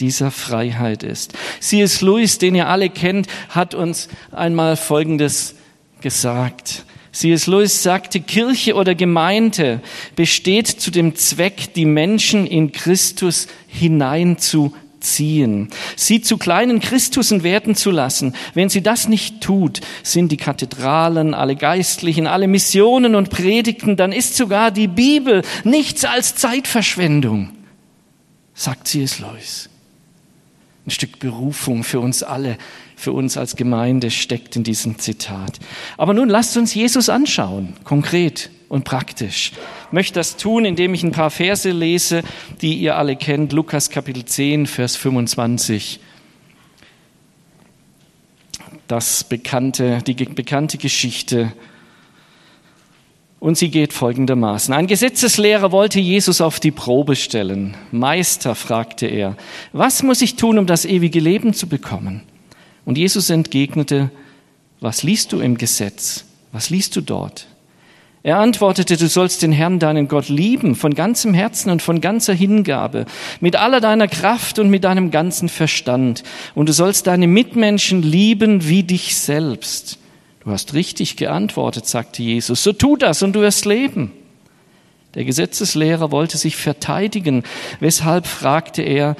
dieser 0.00 0.30
Freiheit 0.30 1.02
ist. 1.02 1.32
C.S. 1.60 2.02
Lewis, 2.02 2.38
den 2.38 2.54
ihr 2.54 2.68
alle 2.68 2.90
kennt, 2.90 3.28
hat 3.48 3.74
uns 3.74 4.08
einmal 4.30 4.76
Folgendes 4.76 5.54
gesagt. 6.00 6.84
C.S. 7.12 7.46
Lewis 7.46 7.82
sagte, 7.82 8.20
Kirche 8.20 8.74
oder 8.74 8.94
Gemeinde 8.94 9.80
besteht 10.16 10.66
zu 10.66 10.90
dem 10.90 11.14
Zweck, 11.14 11.72
die 11.74 11.86
Menschen 11.86 12.46
in 12.46 12.72
Christus 12.72 13.48
hinein 13.68 14.36
zu 14.36 14.74
ziehen, 15.06 15.68
sie 15.96 16.20
zu 16.20 16.36
kleinen 16.36 16.80
Christusen 16.80 17.42
werden 17.42 17.74
zu 17.74 17.90
lassen. 17.90 18.34
Wenn 18.54 18.68
sie 18.68 18.82
das 18.82 19.08
nicht 19.08 19.40
tut, 19.40 19.80
sind 20.02 20.30
die 20.32 20.36
Kathedralen, 20.36 21.32
alle 21.32 21.56
Geistlichen, 21.56 22.26
alle 22.26 22.48
Missionen 22.48 23.14
und 23.14 23.30
Predigten, 23.30 23.96
dann 23.96 24.12
ist 24.12 24.36
sogar 24.36 24.70
die 24.70 24.88
Bibel 24.88 25.42
nichts 25.64 26.04
als 26.04 26.34
Zeitverschwendung, 26.34 27.50
sagt 28.54 28.88
C.S. 28.88 29.20
Lewis. 29.20 29.70
Ein 30.86 30.90
Stück 30.90 31.18
Berufung 31.18 31.82
für 31.82 32.00
uns 32.00 32.22
alle, 32.22 32.58
für 32.96 33.12
uns 33.12 33.36
als 33.36 33.56
Gemeinde 33.56 34.10
steckt 34.10 34.54
in 34.56 34.62
diesem 34.62 34.98
Zitat. 34.98 35.58
Aber 35.96 36.14
nun 36.14 36.28
lasst 36.28 36.56
uns 36.56 36.74
Jesus 36.74 37.08
anschauen, 37.08 37.74
konkret 37.82 38.50
und 38.68 38.84
praktisch. 38.84 39.52
Ich 39.86 39.92
möchte 39.92 40.14
das 40.14 40.36
tun, 40.36 40.64
indem 40.64 40.94
ich 40.94 41.02
ein 41.02 41.12
paar 41.12 41.30
Verse 41.30 41.70
lese, 41.70 42.22
die 42.60 42.74
ihr 42.74 42.96
alle 42.96 43.16
kennt. 43.16 43.52
Lukas 43.52 43.90
Kapitel 43.90 44.24
10, 44.24 44.66
Vers 44.66 44.96
25. 44.96 46.00
Das 48.88 49.24
bekannte, 49.24 49.98
die 50.06 50.14
bekannte 50.14 50.78
Geschichte. 50.78 51.52
Und 53.38 53.58
sie 53.58 53.70
geht 53.70 53.92
folgendermaßen. 53.92 54.72
Ein 54.72 54.86
Gesetzeslehrer 54.86 55.70
wollte 55.70 56.00
Jesus 56.00 56.40
auf 56.40 56.58
die 56.58 56.70
Probe 56.70 57.16
stellen. 57.16 57.76
Meister, 57.92 58.54
fragte 58.54 59.06
er, 59.06 59.36
was 59.72 60.02
muss 60.02 60.22
ich 60.22 60.36
tun, 60.36 60.58
um 60.58 60.66
das 60.66 60.84
ewige 60.84 61.20
Leben 61.20 61.52
zu 61.52 61.68
bekommen? 61.68 62.22
Und 62.84 62.98
Jesus 62.98 63.30
entgegnete, 63.30 64.10
was 64.80 65.02
liest 65.02 65.32
du 65.32 65.40
im 65.40 65.58
Gesetz? 65.58 66.24
Was 66.52 66.70
liest 66.70 66.96
du 66.96 67.00
dort? 67.00 67.46
Er 68.26 68.40
antwortete, 68.40 68.96
du 68.96 69.06
sollst 69.06 69.42
den 69.42 69.52
Herrn, 69.52 69.78
deinen 69.78 70.08
Gott, 70.08 70.28
lieben, 70.28 70.74
von 70.74 70.94
ganzem 70.94 71.32
Herzen 71.32 71.70
und 71.70 71.80
von 71.80 72.00
ganzer 72.00 72.34
Hingabe, 72.34 73.06
mit 73.38 73.54
aller 73.54 73.80
deiner 73.80 74.08
Kraft 74.08 74.58
und 74.58 74.68
mit 74.68 74.82
deinem 74.82 75.12
ganzen 75.12 75.48
Verstand. 75.48 76.24
Und 76.56 76.68
du 76.68 76.72
sollst 76.72 77.06
deine 77.06 77.28
Mitmenschen 77.28 78.02
lieben 78.02 78.66
wie 78.66 78.82
dich 78.82 79.14
selbst. 79.14 80.00
Du 80.40 80.50
hast 80.50 80.74
richtig 80.74 81.16
geantwortet, 81.16 81.86
sagte 81.86 82.20
Jesus. 82.24 82.64
So 82.64 82.72
tu 82.72 82.96
das 82.96 83.22
und 83.22 83.34
du 83.36 83.42
wirst 83.42 83.64
leben. 83.64 84.10
Der 85.14 85.24
Gesetzeslehrer 85.24 86.10
wollte 86.10 86.36
sich 86.36 86.56
verteidigen. 86.56 87.44
Weshalb 87.78 88.26
fragte 88.26 88.82
er, 88.82 89.14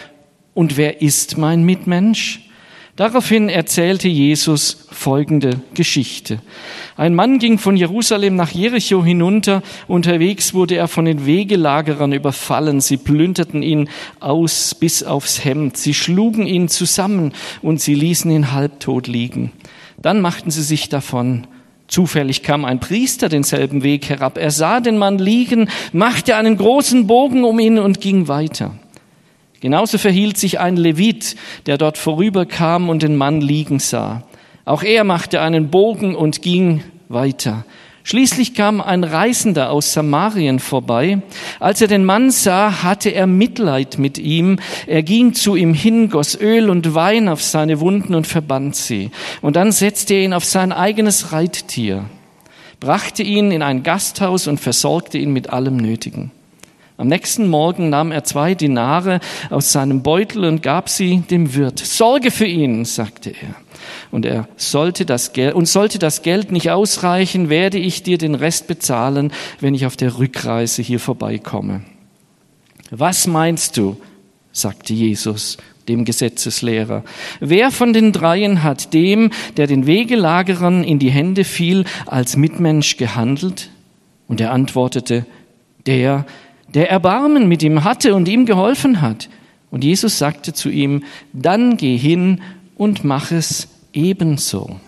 und 0.53 0.77
wer 0.77 1.01
ist 1.01 1.39
mein 1.39 1.63
Mitmensch? 1.63 2.46
Daraufhin 2.97 3.51
erzählte 3.51 4.09
Jesus 4.09 4.87
folgende 4.91 5.61
Geschichte. 5.75 6.39
Ein 6.97 7.15
Mann 7.15 7.39
ging 7.39 7.59
von 7.59 7.77
Jerusalem 7.77 8.37
nach 8.37 8.53
Jericho 8.53 9.05
hinunter. 9.05 9.63
Unterwegs 9.87 10.55
wurde 10.55 10.77
er 10.77 10.89
von 10.89 11.05
den 11.05 11.27
Wegelagerern 11.27 12.15
überfallen. 12.15 12.81
Sie 12.81 12.97
plünderten 12.97 13.63
ihn 13.63 13.91
aus 14.19 14.75
bis 14.75 15.03
aufs 15.03 15.45
Hemd. 15.45 15.77
Sie 15.77 15.93
schlugen 15.93 16.47
ihn 16.47 16.69
zusammen 16.69 17.35
und 17.61 17.83
sie 17.83 17.95
ließen 17.95 18.31
ihn 18.31 18.53
halbtot 18.53 19.09
liegen. 19.09 19.53
Dann 20.01 20.23
machten 20.23 20.51
sie 20.51 20.63
sich 20.63 20.89
davon. 20.89 21.47
Zufällig 21.89 22.43
kam 22.43 22.65
ein 22.65 22.81
Priester 22.81 23.29
denselben 23.29 23.83
Weg 23.83 24.09
herab. 24.09 24.39
Er 24.39 24.51
sah 24.51 24.81
den 24.81 24.97
Mann 24.97 25.19
liegen, 25.19 25.69
machte 25.93 26.35
einen 26.35 26.57
großen 26.57 27.07
Bogen 27.07 27.45
um 27.45 27.59
ihn 27.59 27.79
und 27.79 28.01
ging 28.01 28.27
weiter. 28.27 28.75
Genauso 29.61 29.99
verhielt 29.99 30.37
sich 30.37 30.61
ein 30.61 30.77
Levit, 30.77 31.37
der 31.67 31.79
dort 31.79 31.99
vorüberkam 31.99 32.89
und 32.89 33.03
den 33.03 33.17
Mann 33.17 33.41
liegen 33.41 33.79
sah. 33.79 34.23
Auch 34.65 34.83
er 34.83 35.05
machte 35.05 35.41
einen 35.41 35.71
Bogen 35.71 36.15
und 36.15 36.43
ging 36.43 36.83
weiter. 37.09 37.65
Schließlich 38.09 38.55
kam 38.55 38.81
ein 38.81 39.03
Reisender 39.03 39.73
aus 39.73 39.93
Samarien 39.93 40.61
vorbei. 40.61 41.23
Als 41.59 41.81
er 41.81 41.89
den 41.89 42.05
Mann 42.05 42.31
sah, 42.31 42.85
hatte 42.85 43.11
er 43.11 43.27
Mitleid 43.27 43.99
mit 43.99 44.17
ihm. 44.17 44.61
Er 44.87 45.03
ging 45.03 45.35
zu 45.35 45.57
ihm 45.57 45.75
hin, 45.75 46.09
goss 46.09 46.41
Öl 46.41 46.71
und 46.71 46.95
Wein 46.95 47.29
auf 47.29 47.43
seine 47.43 47.81
Wunden 47.81 48.15
und 48.15 48.29
verband 48.29 48.77
sie. 48.77 49.11
Und 49.43 49.57
dann 49.57 49.73
setzte 49.73 50.15
er 50.15 50.23
ihn 50.23 50.35
auf 50.35 50.45
sein 50.45 50.71
eigenes 50.71 51.33
Reittier, 51.33 52.05
brachte 52.79 53.25
ihn 53.25 53.51
in 53.51 53.63
ein 53.63 53.83
Gasthaus 53.83 54.47
und 54.47 54.61
versorgte 54.61 55.19
ihn 55.19 55.33
mit 55.33 55.51
allem 55.51 55.77
Nötigen. 55.77 56.31
Am 56.99 57.09
nächsten 57.09 57.49
Morgen 57.49 57.91
nahm 57.91 58.11
er 58.11 58.25
zwei 58.25 58.55
Dinare 58.55 59.21
aus 59.51 59.73
seinem 59.73 60.03
Beutel 60.03 60.45
und 60.45 60.63
gab 60.63 60.89
sie 60.89 61.19
dem 61.31 61.55
Wirt. 61.55 61.79
Sorge 61.79 62.31
für 62.31 62.47
ihn, 62.47 62.85
sagte 62.87 63.31
er. 63.31 63.55
Und 64.11 64.25
er 64.25 64.49
sollte 64.57 65.05
das 65.05 65.33
Geld, 65.33 65.55
und 65.55 65.69
sollte 65.69 65.99
das 65.99 66.23
Geld 66.23 66.51
nicht 66.53 66.71
ausreichen, 66.71 67.51
werde 67.51 67.79
ich 67.79 68.03
dir 68.03 68.17
den 68.17 68.35
Rest 68.35 68.67
bezahlen, 68.67 69.33
wenn 69.61 69.75
ich 69.75 69.85
auf 69.85 69.97
der 69.97 70.19
Rückreise 70.19 70.81
hier 70.81 71.01
vorbeikomme. 71.01 71.83
Was 72.91 73.27
meinst 73.27 73.77
du? 73.77 73.97
sagte 74.53 74.95
Jesus 74.95 75.59
dem 75.89 76.05
Gesetzeslehrer. 76.05 77.05
Wer 77.41 77.71
von 77.71 77.93
den 77.93 78.13
dreien 78.13 78.63
hat 78.63 78.93
dem, 78.93 79.31
der 79.57 79.67
den 79.67 79.87
Wegelagerern 79.87 80.83
in 80.83 80.99
die 80.99 81.11
Hände 81.11 81.45
fiel, 81.45 81.85
als 82.07 82.37
Mitmensch 82.37 82.97
gehandelt? 82.97 83.71
Und 84.27 84.41
er 84.41 84.51
antwortete, 84.51 85.27
der, 85.87 86.27
der 86.77 86.91
Erbarmen 86.91 87.49
mit 87.49 87.63
ihm 87.63 87.85
hatte 87.85 88.15
und 88.15 88.29
ihm 88.29 88.45
geholfen 88.45 89.01
hat. 89.01 89.31
Und 89.71 89.83
Jesus 89.83 90.19
sagte 90.19 90.53
zu 90.53 90.69
ihm, 90.69 91.05
dann 91.33 91.79
geh 91.79 91.97
hin 91.97 92.43
und 92.77 93.03
mach 93.03 93.31
es 93.31 93.69
ebenso. 93.95 94.79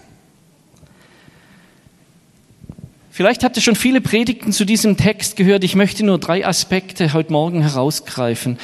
Vielleicht 3.11 3.43
habt 3.43 3.57
ihr 3.57 3.63
schon 3.63 3.75
viele 3.75 4.03
Predigten 4.03 4.53
zu 4.53 4.67
diesem 4.67 4.99
Text 4.99 5.37
gehört. 5.37 5.65
Ich 5.65 5.75
möchte 5.75 6.05
nur 6.05 6.19
drei 6.19 6.47
Aspekte 6.47 7.15
heute 7.15 7.33
Morgen 7.33 7.63
herausgreifen. 7.63 8.59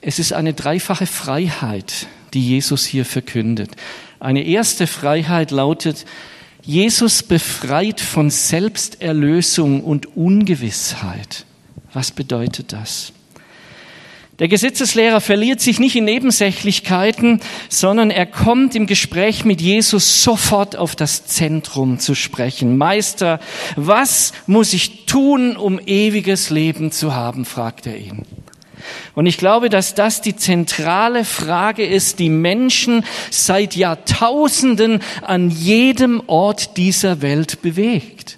Es 0.00 0.18
ist 0.18 0.32
eine 0.32 0.52
dreifache 0.52 1.06
Freiheit, 1.06 2.08
die 2.34 2.46
Jesus 2.46 2.84
hier 2.84 3.04
verkündet. 3.04 3.70
Eine 4.18 4.42
erste 4.42 4.88
Freiheit 4.88 5.52
lautet, 5.52 6.04
Jesus 6.62 7.22
befreit 7.22 8.00
von 8.00 8.28
Selbsterlösung 8.28 9.84
und 9.84 10.16
Ungewissheit. 10.16 11.46
Was 11.96 12.10
bedeutet 12.10 12.74
das? 12.74 13.14
Der 14.38 14.48
Gesetzeslehrer 14.48 15.22
verliert 15.22 15.62
sich 15.62 15.80
nicht 15.80 15.96
in 15.96 16.04
Nebensächlichkeiten, 16.04 17.40
sondern 17.70 18.10
er 18.10 18.26
kommt 18.26 18.74
im 18.74 18.86
Gespräch 18.86 19.46
mit 19.46 19.62
Jesus 19.62 20.22
sofort 20.22 20.76
auf 20.76 20.94
das 20.94 21.24
Zentrum 21.24 21.98
zu 21.98 22.14
sprechen. 22.14 22.76
Meister, 22.76 23.40
was 23.76 24.34
muss 24.46 24.74
ich 24.74 25.06
tun, 25.06 25.56
um 25.56 25.80
ewiges 25.86 26.50
Leben 26.50 26.92
zu 26.92 27.14
haben? 27.14 27.46
fragt 27.46 27.86
er 27.86 27.96
ihn. 27.96 28.26
Und 29.14 29.24
ich 29.24 29.38
glaube, 29.38 29.70
dass 29.70 29.94
das 29.94 30.20
die 30.20 30.36
zentrale 30.36 31.24
Frage 31.24 31.86
ist, 31.86 32.18
die 32.18 32.28
Menschen 32.28 33.06
seit 33.30 33.74
Jahrtausenden 33.74 35.00
an 35.22 35.48
jedem 35.48 36.22
Ort 36.26 36.76
dieser 36.76 37.22
Welt 37.22 37.62
bewegt. 37.62 38.36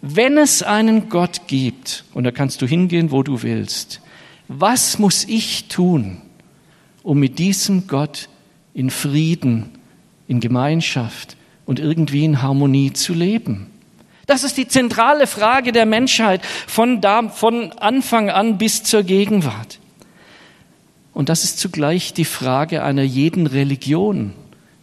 Wenn 0.00 0.38
es 0.38 0.62
einen 0.62 1.08
Gott 1.08 1.42
gibt, 1.46 2.04
und 2.14 2.24
da 2.24 2.30
kannst 2.30 2.62
du 2.62 2.66
hingehen, 2.66 3.10
wo 3.10 3.22
du 3.22 3.42
willst, 3.42 4.00
was 4.46 4.98
muss 4.98 5.24
ich 5.24 5.64
tun, 5.68 6.22
um 7.02 7.18
mit 7.18 7.38
diesem 7.38 7.86
Gott 7.86 8.28
in 8.74 8.90
Frieden, 8.90 9.70
in 10.28 10.40
Gemeinschaft 10.40 11.36
und 11.66 11.80
irgendwie 11.80 12.24
in 12.24 12.42
Harmonie 12.42 12.92
zu 12.92 13.12
leben? 13.12 13.66
Das 14.26 14.44
ist 14.44 14.56
die 14.56 14.68
zentrale 14.68 15.26
Frage 15.26 15.72
der 15.72 15.86
Menschheit 15.86 16.44
von, 16.66 17.00
da, 17.00 17.28
von 17.28 17.72
Anfang 17.72 18.30
an 18.30 18.58
bis 18.58 18.84
zur 18.84 19.02
Gegenwart. 19.02 19.78
Und 21.12 21.28
das 21.28 21.44
ist 21.44 21.58
zugleich 21.58 22.12
die 22.12 22.24
Frage 22.24 22.84
einer 22.84 23.02
jeden 23.02 23.46
Religion 23.46 24.34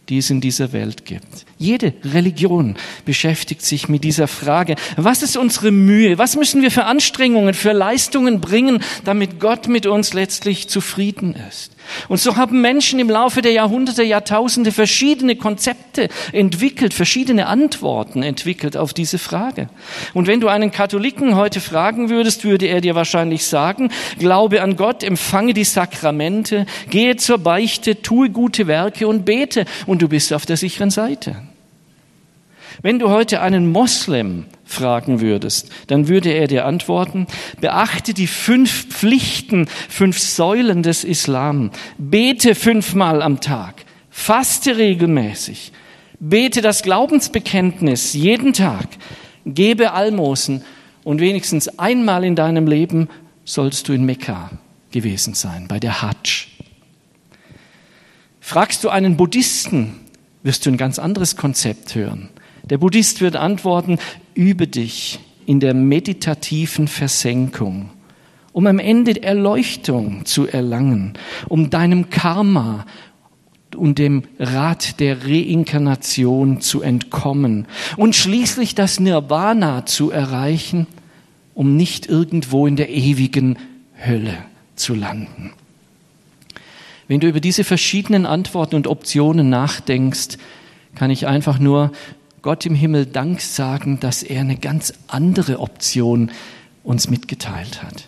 die 0.08 0.18
es 0.18 0.30
in 0.30 0.40
dieser 0.40 0.72
Welt 0.72 1.04
gibt. 1.04 1.45
Jede 1.58 1.94
Religion 2.04 2.76
beschäftigt 3.04 3.62
sich 3.62 3.88
mit 3.88 4.04
dieser 4.04 4.28
Frage. 4.28 4.76
Was 4.96 5.22
ist 5.22 5.36
unsere 5.36 5.70
Mühe? 5.70 6.18
Was 6.18 6.36
müssen 6.36 6.60
wir 6.60 6.70
für 6.70 6.84
Anstrengungen, 6.84 7.54
für 7.54 7.72
Leistungen 7.72 8.40
bringen, 8.40 8.82
damit 9.04 9.40
Gott 9.40 9.68
mit 9.68 9.86
uns 9.86 10.12
letztlich 10.12 10.68
zufrieden 10.68 11.34
ist? 11.48 11.75
Und 12.08 12.18
so 12.18 12.36
haben 12.36 12.60
Menschen 12.60 12.98
im 12.98 13.10
Laufe 13.10 13.42
der 13.42 13.52
Jahrhunderte, 13.52 14.02
Jahrtausende 14.02 14.72
verschiedene 14.72 15.36
Konzepte 15.36 16.08
entwickelt, 16.32 16.94
verschiedene 16.94 17.46
Antworten 17.46 18.22
entwickelt 18.22 18.76
auf 18.76 18.94
diese 18.94 19.18
Frage. 19.18 19.68
Und 20.14 20.26
wenn 20.26 20.40
du 20.40 20.48
einen 20.48 20.70
Katholiken 20.70 21.36
heute 21.36 21.60
fragen 21.60 22.10
würdest, 22.10 22.44
würde 22.44 22.66
er 22.66 22.80
dir 22.80 22.94
wahrscheinlich 22.94 23.44
sagen, 23.44 23.90
glaube 24.18 24.62
an 24.62 24.76
Gott, 24.76 25.02
empfange 25.02 25.54
die 25.54 25.64
Sakramente, 25.64 26.66
gehe 26.90 27.16
zur 27.16 27.38
Beichte, 27.38 28.02
tue 28.02 28.30
gute 28.30 28.66
Werke 28.66 29.08
und 29.08 29.24
bete 29.24 29.64
und 29.86 30.02
du 30.02 30.08
bist 30.08 30.32
auf 30.32 30.46
der 30.46 30.56
sicheren 30.56 30.90
Seite. 30.90 31.36
Wenn 32.82 32.98
du 32.98 33.08
heute 33.10 33.40
einen 33.40 33.70
Moslem 33.70 34.44
fragen 34.66 35.20
würdest, 35.20 35.70
dann 35.86 36.08
würde 36.08 36.30
er 36.30 36.48
dir 36.48 36.66
antworten, 36.66 37.26
beachte 37.60 38.12
die 38.12 38.26
fünf 38.26 38.88
Pflichten, 38.88 39.68
fünf 39.88 40.18
Säulen 40.18 40.82
des 40.82 41.04
Islam, 41.04 41.70
bete 41.96 42.54
fünfmal 42.54 43.22
am 43.22 43.40
Tag, 43.40 43.84
faste 44.10 44.76
regelmäßig, 44.76 45.72
bete 46.18 46.60
das 46.60 46.82
Glaubensbekenntnis 46.82 48.12
jeden 48.12 48.52
Tag, 48.52 48.88
gebe 49.46 49.92
Almosen 49.92 50.62
und 51.04 51.20
wenigstens 51.20 51.78
einmal 51.78 52.24
in 52.24 52.34
deinem 52.34 52.66
Leben 52.66 53.08
sollst 53.44 53.88
du 53.88 53.92
in 53.92 54.04
Mekka 54.04 54.50
gewesen 54.90 55.34
sein, 55.34 55.68
bei 55.68 55.78
der 55.78 56.02
Hajj. 56.02 56.48
Fragst 58.40 58.82
du 58.82 58.88
einen 58.88 59.16
Buddhisten, 59.16 59.94
wirst 60.42 60.66
du 60.66 60.70
ein 60.70 60.76
ganz 60.76 60.98
anderes 60.98 61.36
Konzept 61.36 61.94
hören. 61.94 62.28
Der 62.64 62.78
Buddhist 62.78 63.20
wird 63.20 63.36
antworten, 63.36 63.98
übe 64.36 64.66
dich 64.66 65.18
in 65.46 65.60
der 65.60 65.74
meditativen 65.74 66.88
Versenkung, 66.88 67.90
um 68.52 68.66
am 68.66 68.78
Ende 68.78 69.22
Erleuchtung 69.22 70.24
zu 70.24 70.46
erlangen, 70.46 71.14
um 71.48 71.70
deinem 71.70 72.10
Karma 72.10 72.86
und 73.74 73.98
dem 73.98 74.22
Rat 74.38 75.00
der 75.00 75.26
Reinkarnation 75.26 76.60
zu 76.60 76.82
entkommen 76.82 77.66
und 77.96 78.14
schließlich 78.14 78.74
das 78.74 79.00
Nirvana 79.00 79.86
zu 79.86 80.10
erreichen, 80.10 80.86
um 81.54 81.76
nicht 81.76 82.06
irgendwo 82.06 82.66
in 82.66 82.76
der 82.76 82.90
ewigen 82.90 83.58
Hölle 84.06 84.36
zu 84.76 84.94
landen. 84.94 85.52
Wenn 87.08 87.20
du 87.20 87.28
über 87.28 87.40
diese 87.40 87.64
verschiedenen 87.64 88.26
Antworten 88.26 88.74
und 88.74 88.86
Optionen 88.86 89.48
nachdenkst, 89.48 90.38
kann 90.94 91.10
ich 91.10 91.26
einfach 91.26 91.58
nur 91.58 91.92
Gott 92.46 92.64
im 92.64 92.76
Himmel 92.76 93.06
Dank 93.06 93.40
sagen, 93.40 93.98
dass 93.98 94.22
er 94.22 94.42
eine 94.42 94.56
ganz 94.56 94.94
andere 95.08 95.58
Option 95.58 96.30
uns 96.84 97.10
mitgeteilt 97.10 97.82
hat. 97.82 98.04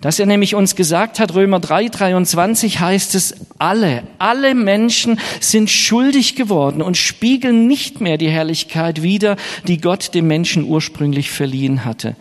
Dass 0.00 0.18
er 0.18 0.26
nämlich 0.26 0.56
uns 0.56 0.74
gesagt 0.74 1.20
hat, 1.20 1.32
Römer 1.36 1.60
3, 1.60 1.88
23 1.88 2.80
heißt 2.80 3.14
es, 3.14 3.36
alle, 3.60 4.02
alle 4.18 4.56
Menschen 4.56 5.20
sind 5.38 5.70
schuldig 5.70 6.34
geworden 6.34 6.82
und 6.82 6.96
spiegeln 6.96 7.68
nicht 7.68 8.00
mehr 8.00 8.18
die 8.18 8.30
Herrlichkeit 8.30 9.04
wider, 9.04 9.36
die 9.68 9.80
Gott 9.80 10.12
dem 10.12 10.26
Menschen 10.26 10.64
ursprünglich 10.64 11.30
verliehen 11.30 11.84
hatte. 11.84 12.16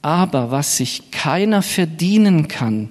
Aber 0.00 0.50
was 0.50 0.78
sich 0.78 1.10
keiner 1.10 1.60
verdienen 1.60 2.48
kann, 2.48 2.88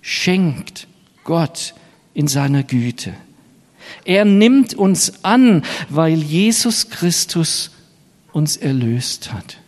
schenkt 0.00 0.86
Gott 1.24 1.74
in 2.14 2.28
seiner 2.28 2.62
Güte. 2.62 3.14
Er 4.06 4.24
nimmt 4.24 4.74
uns 4.74 5.24
an, 5.24 5.62
weil 5.88 6.14
Jesus 6.14 6.90
Christus 6.90 7.72
uns 8.32 8.56
erlöst 8.56 9.32
hat. 9.32 9.58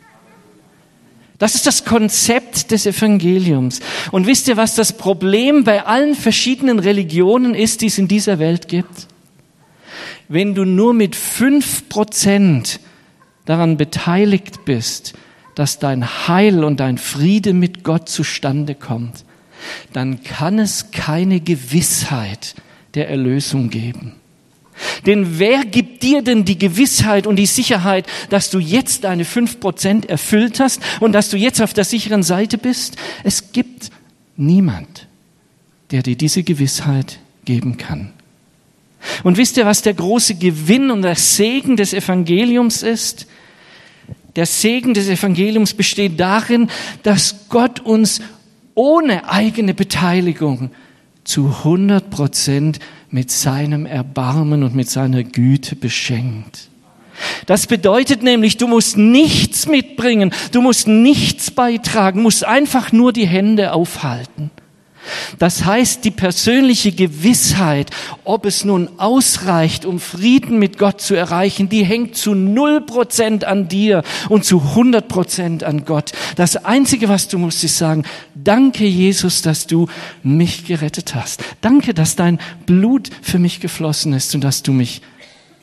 Das 1.39 1.55
ist 1.55 1.67
das 1.67 1.85
Konzept 1.85 2.73
des 2.73 2.87
Evangeliums. 2.87 3.81
Und 4.11 4.27
wisst 4.27 4.49
ihr, 4.49 4.57
was 4.57 4.75
das 4.75 4.93
Problem 4.93 5.63
bei 5.63 5.87
allen 5.87 6.15
verschiedenen 6.15 6.79
Religionen 6.81 7.55
ist, 7.55 7.81
die 7.81 7.87
es 7.87 7.99
in 7.99 8.09
dieser 8.09 8.39
Welt 8.39 8.69
gibt? 8.69 9.07
Wenn 10.29 10.55
du 10.55 10.65
nur 10.65 10.95
mit 10.95 11.17
fünf 11.17 11.89
Prozent 11.89 12.81
daran 13.45 13.77
beteiligt 13.77 14.65
bist, 14.65 15.15
dass 15.55 15.79
dein 15.79 16.29
Heil 16.29 16.65
und 16.65 16.81
dein 16.81 16.99
Friede 16.99 17.55
mit 17.55 17.83
Gott 17.83 18.09
zustande 18.09 18.75
kommt, 18.75 19.25
dann 19.93 20.23
kann 20.23 20.59
es 20.59 20.91
keine 20.91 21.41
Gewissheit 21.41 22.55
der 22.95 23.09
Erlösung 23.09 23.71
geben. 23.71 24.17
Denn 25.07 25.39
wer 25.39 25.65
gibt 25.65 26.03
dir 26.03 26.23
denn 26.23 26.45
die 26.45 26.59
Gewissheit 26.59 27.27
und 27.27 27.37
die 27.37 27.47
Sicherheit, 27.47 28.07
dass 28.31 28.51
du 28.51 28.59
jetzt 28.59 29.05
deine 29.05 29.25
fünf 29.25 29.61
Prozent 29.61 30.07
erfüllt 30.07 30.61
hast 30.61 30.81
und 31.01 31.13
dass 31.13 31.31
du 31.31 31.37
jetzt 31.37 31.61
auf 31.61 31.75
der 31.75 31.85
sicheren 31.85 32.23
Seite 32.23 32.59
bist? 32.59 32.97
Es 33.25 33.53
gibt 33.53 33.91
niemand, 34.37 35.07
der 35.91 36.03
dir 36.03 36.17
diese 36.17 36.43
Gewissheit 36.43 37.19
geben 37.45 37.77
kann. 37.77 38.13
Und 39.23 39.37
wisst 39.37 39.57
ihr, 39.57 39.67
was 39.67 39.83
der 39.83 39.95
große 39.95 40.35
Gewinn 40.35 40.91
und 40.91 41.03
der 41.03 41.17
Segen 41.17 41.77
des 41.77 41.95
Evangeliums 41.95 42.83
ist? 42.83 43.27
Der 44.37 44.47
Segen 44.47 44.95
des 44.95 45.09
Evangeliums 45.09 45.75
besteht 45.75 46.19
darin, 46.21 46.69
dass 47.03 47.49
Gott 47.49 47.81
uns 47.81 48.21
ohne 48.75 49.29
eigene 49.29 49.75
Beteiligung 49.75 50.71
zu 51.25 51.47
100 51.47 52.11
Prozent 52.11 52.79
mit 53.11 53.31
seinem 53.31 53.87
Erbarmen 53.87 54.63
und 54.63 54.75
mit 54.75 54.89
seiner 54.91 55.23
Güte 55.23 55.77
beschenkt. 55.77 56.69
Das 57.47 57.67
bedeutet 57.67 58.23
nämlich, 58.23 58.57
du 58.59 58.69
musst 58.69 58.97
nichts 58.97 59.67
mitbringen, 59.67 60.33
du 60.53 60.63
musst 60.63 60.87
nichts 60.87 61.51
beitragen, 61.51 62.23
musst 62.23 62.45
einfach 62.45 62.93
nur 62.93 63.13
die 63.13 63.27
Hände 63.27 63.73
aufhalten. 63.73 64.51
Das 65.39 65.65
heißt, 65.65 66.05
die 66.05 66.11
persönliche 66.11 66.93
Gewissheit, 66.93 67.91
ob 68.25 68.47
es 68.47 68.65
nun 68.65 68.89
ausreicht, 68.99 69.85
um 69.85 70.01
Frieden 70.01 70.59
mit 70.59 70.79
Gott 70.79 71.01
zu 71.01 71.15
erreichen, 71.15 71.69
die 71.69 71.85
hängt 71.85 72.17
zu 72.17 72.35
null 72.35 72.81
Prozent 72.81 73.45
an 73.45 73.69
dir 73.69 74.03
und 74.29 74.45
zu 74.45 74.75
hundert 74.75 75.09
Prozent 75.09 75.65
an 75.65 75.85
Gott. 75.85 76.13
Das 76.37 76.57
Einzige, 76.57 77.09
was 77.09 77.29
du 77.29 77.39
musst, 77.39 77.65
ist 77.65 77.79
sagen, 77.79 78.05
danke 78.35 78.87
Jesus, 78.87 79.43
dass 79.43 79.67
du 79.67 79.89
mich 80.23 80.67
gerettet 80.67 81.15
hast. 81.15 81.43
Danke, 81.61 81.95
dass 81.95 82.17
dein 82.17 82.39
Blut 82.67 83.11
für 83.23 83.39
mich 83.39 83.61
geflossen 83.61 84.13
ist 84.13 84.35
und 84.35 84.43
dass 84.43 84.63
du 84.63 84.73
mich 84.73 85.03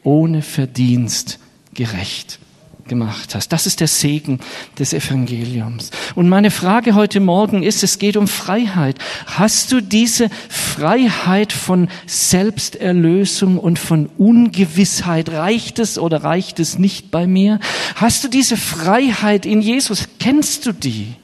ohne 0.03 0.41
Verdienst 0.41 1.39
gerecht 1.73 2.39
gemacht 2.87 3.35
hast. 3.35 3.49
Das 3.49 3.65
ist 3.65 3.79
der 3.79 3.87
Segen 3.87 4.39
des 4.77 4.93
Evangeliums. 4.93 5.91
Und 6.15 6.29
meine 6.29 6.51
Frage 6.51 6.95
heute 6.95 7.19
Morgen 7.19 7.63
ist, 7.63 7.83
es 7.83 7.99
geht 7.99 8.17
um 8.17 8.27
Freiheit. 8.27 8.97
Hast 9.25 9.71
du 9.71 9.81
diese 9.81 10.29
Freiheit 10.49 11.53
von 11.53 11.89
Selbsterlösung 12.05 13.57
und 13.57 13.79
von 13.79 14.09
Ungewissheit? 14.17 15.29
Reicht 15.29 15.79
es 15.79 15.97
oder 15.97 16.23
reicht 16.23 16.59
es 16.59 16.77
nicht 16.77 17.11
bei 17.11 17.27
mir? 17.27 17.59
Hast 17.95 18.23
du 18.23 18.27
diese 18.27 18.57
Freiheit 18.57 19.45
in 19.45 19.61
Jesus? 19.61 20.07
Kennst 20.19 20.65
du 20.65 20.71
die? 20.71 21.15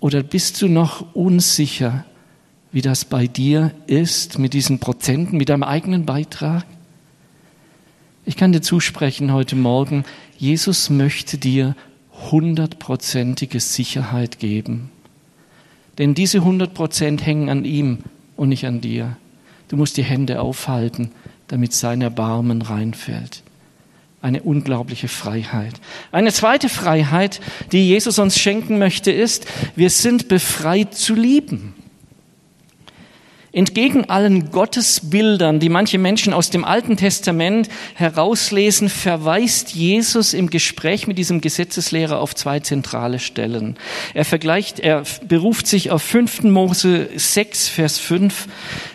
Oder 0.00 0.22
bist 0.22 0.60
du 0.60 0.68
noch 0.68 1.14
unsicher, 1.14 2.04
wie 2.72 2.82
das 2.82 3.04
bei 3.04 3.26
dir 3.26 3.70
ist 3.86 4.38
mit 4.38 4.52
diesen 4.52 4.80
Prozenten, 4.80 5.38
mit 5.38 5.48
deinem 5.48 5.62
eigenen 5.62 6.04
Beitrag? 6.04 6.66
Ich 8.26 8.36
kann 8.36 8.52
dir 8.52 8.62
zusprechen 8.62 9.32
heute 9.32 9.54
Morgen, 9.54 10.04
Jesus 10.38 10.88
möchte 10.88 11.36
dir 11.36 11.76
hundertprozentige 12.30 13.60
Sicherheit 13.60 14.38
geben. 14.38 14.90
Denn 15.98 16.14
diese 16.14 16.42
hundert 16.42 16.72
Prozent 16.72 17.26
hängen 17.26 17.50
an 17.50 17.66
ihm 17.66 17.98
und 18.36 18.48
nicht 18.48 18.66
an 18.66 18.80
dir. 18.80 19.18
Du 19.68 19.76
musst 19.76 19.98
die 19.98 20.04
Hände 20.04 20.40
aufhalten, 20.40 21.10
damit 21.48 21.74
sein 21.74 22.00
Erbarmen 22.00 22.62
reinfällt. 22.62 23.42
Eine 24.22 24.42
unglaubliche 24.42 25.08
Freiheit. 25.08 25.74
Eine 26.10 26.32
zweite 26.32 26.70
Freiheit, 26.70 27.42
die 27.72 27.86
Jesus 27.86 28.18
uns 28.18 28.38
schenken 28.38 28.78
möchte, 28.78 29.12
ist, 29.12 29.46
wir 29.76 29.90
sind 29.90 30.28
befreit 30.28 30.94
zu 30.94 31.14
lieben. 31.14 31.74
Entgegen 33.54 34.10
allen 34.10 34.50
Gottesbildern, 34.50 35.60
die 35.60 35.68
manche 35.68 35.96
Menschen 35.96 36.32
aus 36.32 36.50
dem 36.50 36.64
Alten 36.64 36.96
Testament 36.96 37.68
herauslesen, 37.94 38.88
verweist 38.88 39.76
Jesus 39.76 40.34
im 40.34 40.50
Gespräch 40.50 41.06
mit 41.06 41.18
diesem 41.18 41.40
Gesetzeslehrer 41.40 42.18
auf 42.18 42.34
zwei 42.34 42.58
zentrale 42.58 43.20
Stellen. 43.20 43.76
Er 44.12 44.24
vergleicht, 44.24 44.80
er 44.80 45.04
beruft 45.28 45.68
sich 45.68 45.92
auf 45.92 46.02
5. 46.02 46.42
Mose 46.42 47.08
6, 47.14 47.68
Vers 47.68 47.98
5. 48.00 48.48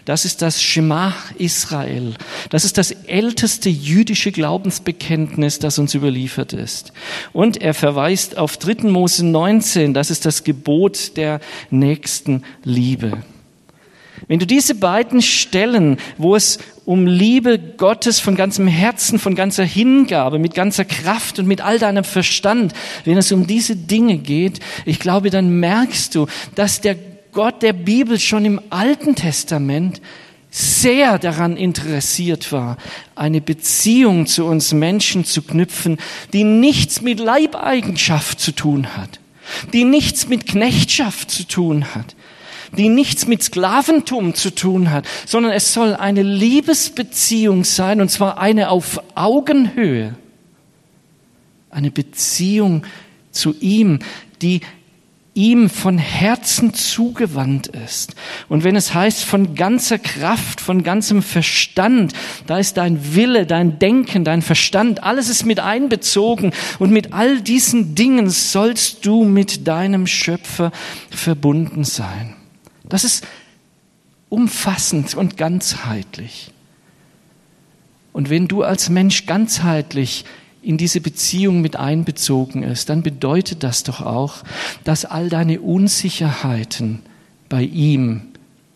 Das 0.03 0.25
ist 0.25 0.41
das 0.41 0.61
Shema 0.61 1.13
Israel. 1.37 2.15
Das 2.49 2.65
ist 2.65 2.77
das 2.77 2.91
älteste 2.91 3.69
jüdische 3.69 4.33
Glaubensbekenntnis, 4.33 5.59
das 5.59 5.79
uns 5.79 5.95
überliefert 5.95 6.51
ist. 6.51 6.91
Und 7.31 7.61
er 7.61 7.73
verweist 7.73 8.37
auf 8.37 8.57
3. 8.57 8.89
Mose 8.89 9.25
19. 9.25 9.93
Das 9.93 10.11
ist 10.11 10.25
das 10.25 10.43
Gebot 10.43 11.15
der 11.15 11.39
nächsten 11.69 12.43
Liebe. 12.65 13.19
Wenn 14.27 14.39
du 14.39 14.45
diese 14.45 14.75
beiden 14.75 15.21
Stellen, 15.21 15.97
wo 16.17 16.35
es 16.35 16.59
um 16.85 17.05
Liebe 17.05 17.59
Gottes 17.59 18.19
von 18.19 18.35
ganzem 18.35 18.67
Herzen, 18.67 19.19
von 19.19 19.35
ganzer 19.35 19.63
Hingabe, 19.63 20.39
mit 20.39 20.55
ganzer 20.55 20.85
Kraft 20.85 21.39
und 21.39 21.47
mit 21.47 21.61
all 21.61 21.79
deinem 21.79 22.03
Verstand, 22.03 22.73
wenn 23.05 23.17
es 23.17 23.31
um 23.31 23.47
diese 23.47 23.75
Dinge 23.75 24.17
geht, 24.17 24.59
ich 24.85 24.99
glaube, 24.99 25.29
dann 25.29 25.59
merkst 25.59 26.15
du, 26.15 26.27
dass 26.55 26.81
der 26.81 26.95
Gott 27.31 27.61
der 27.61 27.73
Bibel 27.73 28.19
schon 28.19 28.45
im 28.45 28.59
Alten 28.69 29.15
Testament 29.15 30.01
sehr 30.51 31.19
daran 31.19 31.57
interessiert 31.57 32.51
war, 32.51 32.77
eine 33.15 33.39
Beziehung 33.39 34.25
zu 34.25 34.45
uns 34.45 34.73
Menschen 34.73 35.25
zu 35.25 35.43
knüpfen, 35.43 35.99
die 36.33 36.43
nichts 36.43 37.01
mit 37.01 37.19
Leibeigenschaft 37.19 38.39
zu 38.39 38.51
tun 38.51 38.97
hat, 38.97 39.19
die 39.73 39.83
nichts 39.83 40.27
mit 40.27 40.47
Knechtschaft 40.47 41.29
zu 41.29 41.43
tun 41.43 41.93
hat, 41.93 42.15
die 42.77 42.89
nichts 42.89 43.27
mit 43.27 43.43
Sklaventum 43.43 44.33
zu 44.33 44.53
tun 44.53 44.91
hat, 44.91 45.05
sondern 45.25 45.51
es 45.51 45.73
soll 45.73 45.95
eine 45.95 46.23
Liebesbeziehung 46.23 47.63
sein, 47.63 48.01
und 48.01 48.09
zwar 48.09 48.39
eine 48.39 48.69
auf 48.69 49.01
Augenhöhe. 49.15 50.15
Eine 51.69 51.91
Beziehung 51.91 52.83
zu 53.31 53.55
ihm, 53.59 53.99
die 54.41 54.61
ihm 55.39 55.69
von 55.69 55.97
Herzen 55.97 56.73
zugewandt 56.73 57.67
ist. 57.67 58.15
Und 58.49 58.63
wenn 58.63 58.75
es 58.75 58.93
heißt 58.93 59.23
von 59.23 59.55
ganzer 59.55 59.97
Kraft, 59.97 60.59
von 60.59 60.83
ganzem 60.83 61.21
Verstand, 61.21 62.13
da 62.47 62.57
ist 62.57 62.77
dein 62.77 63.15
Wille, 63.15 63.45
dein 63.45 63.79
Denken, 63.79 64.25
dein 64.25 64.41
Verstand, 64.41 65.03
alles 65.03 65.29
ist 65.29 65.45
mit 65.45 65.59
einbezogen. 65.59 66.51
Und 66.77 66.91
mit 66.91 67.13
all 67.13 67.41
diesen 67.41 67.95
Dingen 67.95 68.29
sollst 68.29 69.05
du 69.05 69.23
mit 69.23 69.67
deinem 69.67 70.07
Schöpfer 70.07 70.71
verbunden 71.09 71.85
sein. 71.85 72.35
Das 72.89 73.03
ist 73.03 73.25
umfassend 74.29 75.15
und 75.15 75.37
ganzheitlich. 75.37 76.51
Und 78.11 78.29
wenn 78.29 78.47
du 78.47 78.63
als 78.63 78.89
Mensch 78.89 79.25
ganzheitlich 79.25 80.25
in 80.61 80.77
diese 80.77 80.99
Beziehung 80.99 81.61
mit 81.61 81.77
einbezogen 81.77 82.63
ist, 82.63 82.89
dann 82.89 83.01
bedeutet 83.01 83.63
das 83.63 83.83
doch 83.83 84.01
auch, 84.01 84.43
dass 84.83 85.05
all 85.05 85.29
deine 85.29 85.61
Unsicherheiten 85.61 86.99
bei 87.47 87.63
ihm 87.63 88.21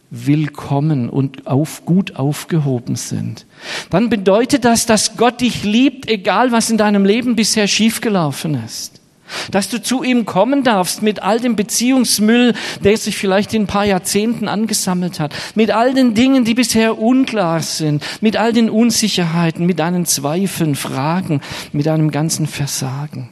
willkommen 0.10 1.10
und 1.10 1.47
auf, 1.47 1.86
gut 1.86 2.15
aufgehoben 2.15 2.95
sind. 2.95 3.45
Dann 3.89 4.10
bedeutet 4.10 4.63
das, 4.63 4.86
dass 4.86 5.17
Gott 5.17 5.41
dich 5.41 5.63
liebt, 5.63 6.08
egal 6.08 6.52
was 6.52 6.69
in 6.69 6.78
deinem 6.78 7.04
Leben 7.04 7.36
bisher 7.36 7.67
schiefgelaufen 7.67 8.63
ist. 8.63 9.02
Dass 9.51 9.69
du 9.69 9.81
zu 9.81 10.03
ihm 10.03 10.25
kommen 10.25 10.63
darfst 10.63 11.01
mit 11.01 11.21
all 11.21 11.39
dem 11.39 11.55
Beziehungsmüll, 11.55 12.53
der 12.83 12.97
sich 12.97 13.17
vielleicht 13.17 13.53
in 13.53 13.63
ein 13.63 13.67
paar 13.67 13.85
Jahrzehnten 13.85 14.47
angesammelt 14.47 15.19
hat, 15.19 15.33
mit 15.55 15.71
all 15.71 15.93
den 15.93 16.13
Dingen, 16.13 16.45
die 16.45 16.53
bisher 16.53 16.99
unklar 16.99 17.61
sind, 17.61 18.03
mit 18.21 18.37
all 18.37 18.53
den 18.53 18.69
Unsicherheiten, 18.69 19.65
mit 19.65 19.79
deinen 19.79 20.05
Zweifeln, 20.05 20.75
Fragen, 20.75 21.41
mit 21.71 21.85
deinem 21.85 22.11
ganzen 22.11 22.47
Versagen. 22.47 23.29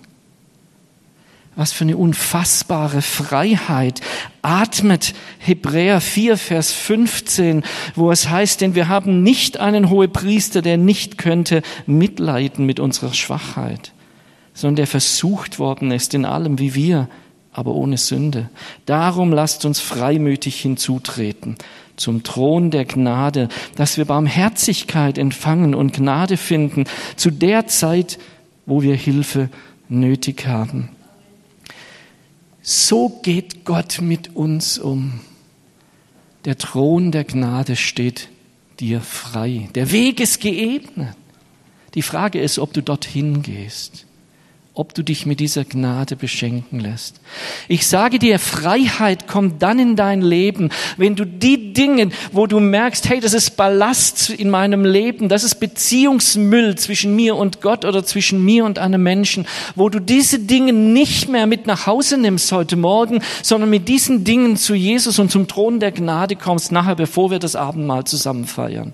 Was 1.56 1.74
für 1.74 1.84
eine 1.84 1.98
unfassbare 1.98 3.02
Freiheit 3.02 4.00
atmet 4.42 5.14
Hebräer 5.40 6.00
4, 6.00 6.38
Vers 6.38 6.72
15, 6.72 7.64
wo 7.94 8.10
es 8.10 8.30
heißt, 8.30 8.62
denn 8.62 8.74
wir 8.74 8.88
haben 8.88 9.22
nicht 9.22 9.60
einen 9.60 9.90
Hohepriester, 9.90 10.62
der 10.62 10.78
nicht 10.78 11.18
könnte 11.18 11.62
mitleiden 11.86 12.66
mit 12.66 12.80
unserer 12.80 13.14
Schwachheit 13.14 13.92
sondern 14.62 14.76
der 14.76 14.88
versucht 14.88 15.58
worden 15.58 15.90
ist 15.90 16.14
in 16.14 16.24
allem 16.24 16.60
wie 16.60 16.76
wir, 16.76 17.10
aber 17.52 17.74
ohne 17.74 17.98
Sünde. 17.98 18.50
Darum 18.86 19.34
lasst 19.34 19.66
uns 19.66 19.80
freimütig 19.80 20.62
hinzutreten 20.62 21.56
zum 21.98 22.22
Thron 22.24 22.70
der 22.70 22.86
Gnade, 22.86 23.50
dass 23.76 23.98
wir 23.98 24.06
Barmherzigkeit 24.06 25.18
empfangen 25.18 25.74
und 25.74 25.94
Gnade 25.94 26.38
finden 26.38 26.86
zu 27.16 27.32
der 27.32 27.68
Zeit, 27.68 28.20
wo 28.68 28.84
wir 28.84 28.96
Hilfe 28.96 29.50
nötig 29.90 30.46
haben. 30.46 30.90
So 32.62 33.10
geht 33.24 33.66
Gott 33.66 34.00
mit 34.00 34.36
uns 34.36 34.78
um. 34.78 35.22
Der 36.46 36.58
Thron 36.58 37.12
der 37.12 37.24
Gnade 37.24 37.76
steht 37.76 38.30
dir 38.80 39.02
frei. 39.02 39.70
Der 39.74 39.92
Weg 39.92 40.20
ist 40.20 40.40
geebnet. 40.40 41.16
Die 41.96 42.04
Frage 42.04 42.40
ist, 42.40 42.60
ob 42.60 42.74
du 42.74 42.82
dorthin 42.82 43.42
gehst 43.42 44.06
ob 44.74 44.94
du 44.94 45.04
dich 45.04 45.26
mit 45.26 45.42
dieser 45.42 45.66
Gnade 45.66 46.16
beschenken 46.16 46.80
lässt. 46.80 47.20
Ich 47.68 47.88
sage 47.88 48.20
dir, 48.20 48.40
Freiheit 48.40 49.28
kommt 49.28 49.62
dann 49.62 49.80
in 49.80 49.96
dein 49.98 50.22
Leben, 50.22 50.70
wenn 50.96 51.16
du 51.16 51.26
die 51.26 51.74
Dinge, 51.74 52.10
wo 52.32 52.48
du 52.48 52.62
merkst, 52.62 53.10
hey, 53.10 53.20
das 53.20 53.34
ist 53.34 53.58
Ballast 53.58 54.30
in 54.30 54.50
meinem 54.50 54.86
Leben, 54.86 55.28
das 55.28 55.44
ist 55.44 55.56
Beziehungsmüll 55.56 56.76
zwischen 56.76 57.16
mir 57.18 57.36
und 57.36 57.60
Gott 57.62 57.84
oder 57.84 58.06
zwischen 58.06 58.44
mir 58.46 58.64
und 58.64 58.80
einem 58.80 59.04
Menschen, 59.04 59.46
wo 59.76 59.90
du 59.90 60.00
diese 60.00 60.40
Dinge 60.40 60.72
nicht 60.72 61.28
mehr 61.28 61.48
mit 61.48 61.68
nach 61.68 61.86
Hause 61.86 62.18
nimmst 62.18 62.52
heute 62.54 62.78
Morgen, 62.78 63.22
sondern 63.44 63.70
mit 63.70 63.90
diesen 63.90 64.24
Dingen 64.24 64.56
zu 64.56 64.74
Jesus 64.74 65.20
und 65.20 65.32
zum 65.32 65.50
Thron 65.50 65.82
der 65.82 65.92
Gnade 65.92 66.38
kommst, 66.38 66.72
nachher, 66.72 66.96
bevor 66.96 67.30
wir 67.30 67.40
das 67.40 67.58
Abendmahl 67.58 68.06
zusammen 68.06 68.46
feiern. 68.46 68.94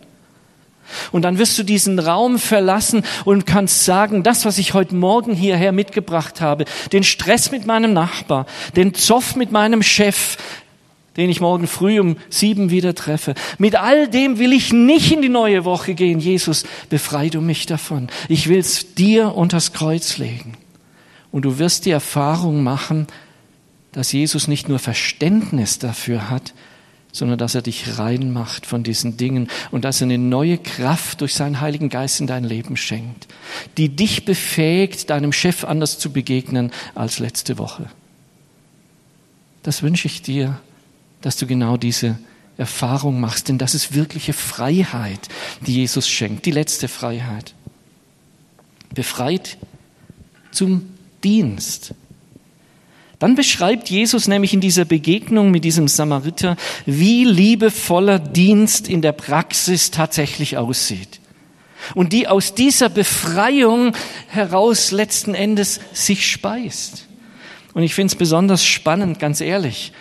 Und 1.11 1.23
dann 1.23 1.37
wirst 1.37 1.57
du 1.57 1.63
diesen 1.63 1.99
Raum 1.99 2.39
verlassen 2.39 3.03
und 3.25 3.45
kannst 3.45 3.85
sagen, 3.85 4.23
das, 4.23 4.45
was 4.45 4.57
ich 4.57 4.73
heute 4.73 4.95
Morgen 4.95 5.33
hierher 5.33 5.71
mitgebracht 5.71 6.41
habe, 6.41 6.65
den 6.91 7.03
Stress 7.03 7.51
mit 7.51 7.65
meinem 7.65 7.93
Nachbar, 7.93 8.45
den 8.75 8.93
Zoff 8.93 9.35
mit 9.35 9.51
meinem 9.51 9.83
Chef, 9.83 10.37
den 11.17 11.31
ich 11.31 11.41
morgen 11.41 11.67
früh 11.67 11.99
um 11.99 12.17
sieben 12.29 12.69
wieder 12.69 12.93
treffe. 12.93 13.33
Mit 13.57 13.75
all 13.75 14.07
dem 14.07 14.37
will 14.37 14.53
ich 14.53 14.71
nicht 14.71 15.11
in 15.11 15.23
die 15.23 15.29
neue 15.29 15.65
Woche 15.65 15.95
gehen. 15.95 16.19
Jesus, 16.19 16.63
befrei 16.89 17.29
du 17.29 17.41
mich 17.41 17.65
davon. 17.65 18.07
Ich 18.29 18.47
will 18.47 18.59
es 18.59 18.93
dir 18.93 19.35
unters 19.35 19.73
Kreuz 19.73 20.17
legen. 20.19 20.53
Und 21.31 21.43
du 21.43 21.57
wirst 21.57 21.85
die 21.85 21.91
Erfahrung 21.91 22.63
machen, 22.63 23.07
dass 23.91 24.11
Jesus 24.11 24.47
nicht 24.47 24.69
nur 24.69 24.77
Verständnis 24.77 25.79
dafür 25.79 26.29
hat, 26.29 26.53
sondern 27.17 27.37
dass 27.37 27.55
er 27.55 27.61
dich 27.61 27.97
reinmacht 27.97 28.65
von 28.65 28.83
diesen 28.83 29.17
Dingen 29.17 29.49
und 29.71 29.85
dass 29.85 30.01
er 30.01 30.05
eine 30.05 30.17
neue 30.17 30.57
Kraft 30.57 31.21
durch 31.21 31.33
seinen 31.33 31.61
Heiligen 31.61 31.89
Geist 31.89 32.19
in 32.19 32.27
dein 32.27 32.43
Leben 32.43 32.77
schenkt, 32.77 33.27
die 33.77 33.89
dich 33.89 34.25
befähigt, 34.25 35.09
deinem 35.09 35.33
Chef 35.33 35.63
anders 35.63 35.99
zu 35.99 36.11
begegnen 36.11 36.71
als 36.95 37.19
letzte 37.19 37.57
Woche. 37.57 37.89
Das 39.63 39.83
wünsche 39.83 40.07
ich 40.07 40.21
dir, 40.21 40.59
dass 41.21 41.37
du 41.37 41.47
genau 41.47 41.77
diese 41.77 42.17
Erfahrung 42.57 43.19
machst, 43.19 43.49
denn 43.49 43.57
das 43.57 43.75
ist 43.75 43.93
wirkliche 43.93 44.33
Freiheit, 44.33 45.27
die 45.65 45.75
Jesus 45.75 46.07
schenkt, 46.07 46.45
die 46.45 46.51
letzte 46.51 46.87
Freiheit. 46.87 47.53
Befreit 48.93 49.57
zum 50.51 50.89
Dienst. 51.23 51.93
Dann 53.19 53.35
beschreibt 53.35 53.89
Jesus 53.89 54.27
nämlich 54.27 54.53
in 54.53 54.61
dieser 54.61 54.85
Begegnung 54.85 55.49
mit 55.49 55.63
diesem 55.63 55.87
Samariter, 55.87 56.55
wie 56.85 57.23
liebevoller 57.23 58.19
Dienst 58.19 58.87
in 58.87 59.01
der 59.01 59.11
Praxis 59.11 59.89
tatsächlich 59.89 60.57
aussieht. 60.57 61.19
Und 61.95 62.13
die 62.13 62.27
aus 62.27 62.53
dieser 62.53 62.89
Befreiung 62.89 63.93
heraus 64.27 64.91
letzten 64.91 65.33
Endes 65.33 65.79
sich 65.93 66.29
speist. 66.29 67.07
Und 67.73 67.83
ich 67.83 67.95
finde 67.95 68.11
es 68.11 68.15
besonders 68.15 68.65
spannend, 68.65 69.19
ganz 69.19 69.41
ehrlich, 69.41 69.93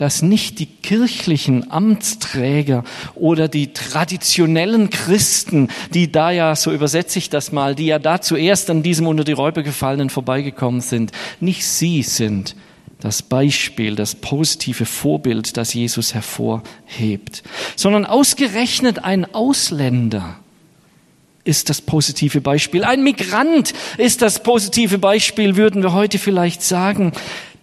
dass 0.00 0.22
nicht 0.22 0.60
die 0.60 0.66
kirchlichen 0.66 1.70
Amtsträger 1.70 2.84
oder 3.14 3.48
die 3.48 3.74
traditionellen 3.74 4.88
Christen, 4.88 5.68
die 5.92 6.10
da 6.10 6.30
ja, 6.30 6.56
so 6.56 6.72
übersetze 6.72 7.18
ich 7.18 7.28
das 7.28 7.52
mal, 7.52 7.74
die 7.74 7.84
ja 7.84 7.98
da 7.98 8.22
zuerst 8.22 8.70
an 8.70 8.82
diesem 8.82 9.06
unter 9.06 9.24
die 9.24 9.32
Räuber 9.32 9.62
gefallenen 9.62 10.08
vorbeigekommen 10.08 10.80
sind, 10.80 11.12
nicht 11.38 11.66
sie 11.66 12.02
sind 12.02 12.56
das 13.00 13.20
Beispiel, 13.20 13.94
das 13.94 14.14
positive 14.14 14.86
Vorbild, 14.86 15.58
das 15.58 15.74
Jesus 15.74 16.14
hervorhebt, 16.14 17.42
sondern 17.76 18.06
ausgerechnet 18.06 19.04
ein 19.04 19.34
Ausländer 19.34 20.36
ist 21.44 21.68
das 21.68 21.82
positive 21.82 22.40
Beispiel. 22.40 22.84
Ein 22.84 23.02
Migrant 23.02 23.74
ist 23.98 24.22
das 24.22 24.42
positive 24.42 24.96
Beispiel, 24.98 25.56
würden 25.56 25.82
wir 25.82 25.92
heute 25.92 26.18
vielleicht 26.18 26.62
sagen, 26.62 27.12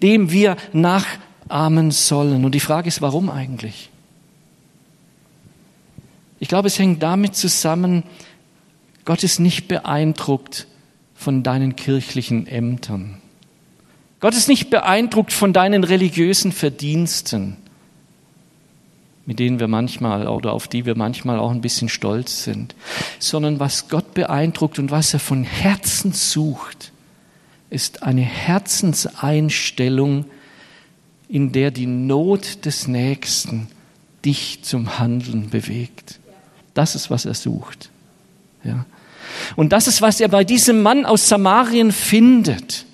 dem 0.01 0.31
wir 0.31 0.55
nach 0.73 1.05
ahmen 1.49 1.91
sollen. 1.91 2.45
Und 2.45 2.53
die 2.53 2.59
Frage 2.59 2.87
ist, 2.87 3.01
warum 3.01 3.29
eigentlich? 3.29 3.89
Ich 6.39 6.47
glaube, 6.47 6.67
es 6.67 6.77
hängt 6.77 7.01
damit 7.01 7.35
zusammen, 7.35 8.03
Gott 9.05 9.23
ist 9.23 9.39
nicht 9.39 9.67
beeindruckt 9.67 10.67
von 11.15 11.41
deinen 11.41 11.75
kirchlichen 11.75 12.45
Ämtern. 12.45 13.17
Gott 14.19 14.33
ist 14.33 14.49
nicht 14.49 14.69
beeindruckt 14.69 15.31
von 15.31 15.53
deinen 15.53 15.83
religiösen 15.83 16.51
Verdiensten, 16.51 17.57
mit 19.25 19.39
denen 19.39 19.59
wir 19.59 19.67
manchmal 19.67 20.27
oder 20.27 20.53
auf 20.53 20.67
die 20.67 20.85
wir 20.85 20.95
manchmal 20.95 21.39
auch 21.39 21.51
ein 21.51 21.61
bisschen 21.61 21.89
stolz 21.89 22.43
sind, 22.43 22.75
sondern 23.19 23.59
was 23.59 23.89
Gott 23.89 24.13
beeindruckt 24.13 24.79
und 24.79 24.91
was 24.91 25.13
er 25.13 25.19
von 25.19 25.43
Herzen 25.43 26.13
sucht, 26.13 26.91
ist 27.69 28.03
eine 28.03 28.21
Herzenseinstellung, 28.21 30.25
in 31.29 31.51
der 31.51 31.71
die 31.71 31.87
Not 31.87 32.65
des 32.65 32.87
Nächsten 32.87 33.67
dich 34.23 34.63
zum 34.63 34.99
Handeln 34.99 35.49
bewegt. 35.49 36.19
Das 36.73 36.95
ist, 36.95 37.09
was 37.09 37.25
er 37.25 37.33
sucht. 37.33 37.89
Ja. 38.63 38.85
Und 39.55 39.73
das 39.73 39.87
ist, 39.87 40.01
was 40.01 40.19
er 40.19 40.29
bei 40.29 40.43
diesem 40.43 40.81
Mann 40.81 41.05
aus 41.05 41.27
Samarien 41.27 41.91
findet. 41.91 42.85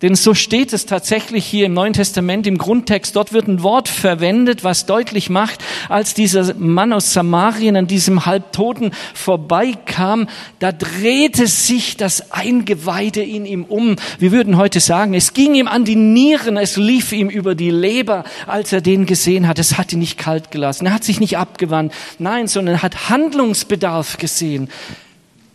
Denn 0.00 0.14
so 0.14 0.32
steht 0.32 0.72
es 0.72 0.86
tatsächlich 0.86 1.44
hier 1.44 1.66
im 1.66 1.74
Neuen 1.74 1.92
Testament 1.92 2.46
im 2.46 2.56
Grundtext. 2.56 3.16
Dort 3.16 3.32
wird 3.32 3.48
ein 3.48 3.64
Wort 3.64 3.88
verwendet, 3.88 4.62
was 4.62 4.86
deutlich 4.86 5.28
macht, 5.28 5.60
als 5.88 6.14
dieser 6.14 6.54
Mann 6.54 6.92
aus 6.92 7.12
Samarien 7.12 7.74
an 7.74 7.88
diesem 7.88 8.24
Halbtoten 8.24 8.92
vorbeikam, 9.12 10.28
da 10.60 10.70
drehte 10.70 11.48
sich 11.48 11.96
das 11.96 12.30
Eingeweide 12.30 13.24
in 13.24 13.44
ihm 13.44 13.64
um. 13.64 13.96
Wir 14.20 14.30
würden 14.30 14.56
heute 14.56 14.78
sagen, 14.78 15.14
es 15.14 15.34
ging 15.34 15.56
ihm 15.56 15.66
an 15.66 15.84
die 15.84 15.96
Nieren, 15.96 16.56
es 16.56 16.76
lief 16.76 17.10
ihm 17.10 17.28
über 17.28 17.56
die 17.56 17.70
Leber, 17.70 18.22
als 18.46 18.72
er 18.72 18.80
den 18.80 19.04
gesehen 19.04 19.48
hat. 19.48 19.58
Es 19.58 19.78
hat 19.78 19.92
ihn 19.92 19.98
nicht 19.98 20.16
kalt 20.16 20.52
gelassen. 20.52 20.86
Er 20.86 20.94
hat 20.94 21.02
sich 21.02 21.18
nicht 21.18 21.38
abgewandt. 21.38 21.92
Nein, 22.20 22.46
sondern 22.46 22.76
er 22.76 22.82
hat 22.82 23.10
Handlungsbedarf 23.10 24.16
gesehen. 24.18 24.68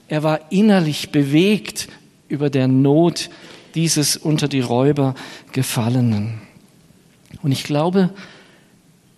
Er 0.10 0.22
war 0.22 0.42
innerlich 0.50 1.12
bewegt 1.12 1.88
über 2.28 2.50
der 2.50 2.68
Not, 2.68 3.30
dieses 3.76 4.18
unter 4.18 4.48
die 4.48 4.62
Räuber 4.62 5.16
gefallenen. 5.52 6.42
Und 7.42 7.52
ich 7.52 7.64
glaube, 7.64 8.12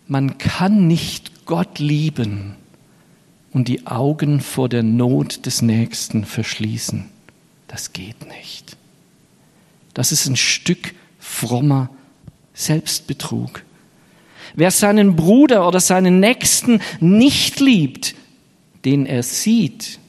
man 0.08 0.38
kann 0.38 0.88
nicht 0.88 1.46
Gott 1.46 1.80
lieben 1.80 2.56
und 3.52 3.68
die 3.68 3.88
Augen 3.88 4.42
vor 4.42 4.70
der 4.70 4.84
Not 4.84 5.46
des 5.46 5.62
Nächsten 5.62 6.26
verschließen. 6.26 7.06
Das 7.68 7.94
geht 7.94 8.28
nicht. 8.28 8.78
Das 9.94 10.12
ist 10.12 10.28
ein 10.28 10.36
Stück 10.36 10.94
frommer 11.20 11.90
Selbstbetrug. 12.54 13.64
Wer 14.56 14.72
seinen 14.72 15.16
Bruder 15.16 15.68
oder 15.68 15.80
seinen 15.80 16.20
Nächsten 16.20 16.82
nicht 17.00 17.60
liebt, 17.60 18.16
den 18.86 19.06
er 19.06 19.24
sieht, 19.24 20.00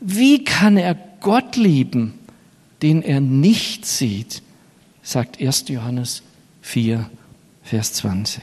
wie 0.00 0.44
kann 0.44 0.76
er 0.76 0.96
Gott 1.20 1.56
lieben, 1.56 2.14
den 2.84 3.00
er 3.00 3.22
nicht 3.22 3.86
sieht, 3.86 4.42
sagt 5.02 5.40
1. 5.40 5.68
Johannes 5.68 6.22
4, 6.60 7.08
Vers 7.62 7.94
20. 7.94 8.42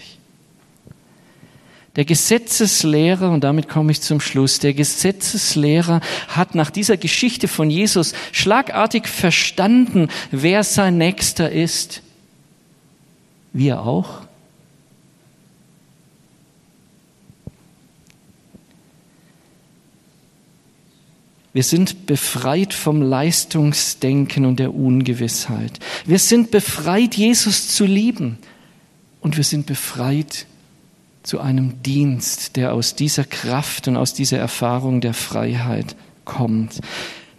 Der 1.96 2.06
Gesetzeslehrer, 2.06 3.30
und 3.30 3.44
damit 3.44 3.70
komme 3.70 3.92
ich 3.92 4.02
zum 4.02 4.20
Schluss, 4.20 4.58
der 4.58 4.74
Gesetzeslehrer 4.74 6.02
hat 6.28 6.56
nach 6.56 6.72
dieser 6.72 6.98
Geschichte 6.98 7.48
von 7.48 7.70
Jesus 7.70 8.14
schlagartig 8.32 9.08
verstanden, 9.08 10.08
wer 10.32 10.64
sein 10.64 10.98
Nächster 10.98 11.52
ist. 11.52 12.02
Wir 13.54 13.82
auch. 13.82 14.22
Wir 21.54 21.64
sind 21.64 22.06
befreit 22.06 22.74
vom 22.74 23.02
Leistungsdenken 23.02 24.46
und 24.46 24.60
der 24.60 24.74
Ungewissheit. 24.74 25.80
Wir 26.06 26.20
sind 26.20 26.52
befreit, 26.52 27.16
Jesus 27.16 27.68
zu 27.68 27.86
lieben. 27.86 28.38
Und 29.20 29.38
wir 29.38 29.44
sind 29.44 29.66
befreit 29.66 30.46
zu 31.24 31.40
einem 31.40 31.84
Dienst, 31.84 32.56
der 32.56 32.74
aus 32.74 32.96
dieser 32.96 33.26
Kraft 33.26 33.88
und 33.88 33.98
aus 33.98 34.14
dieser 34.14 34.38
Erfahrung 34.38 35.02
der 35.02 35.14
Freiheit 35.14 35.96
kommt. 36.26 36.80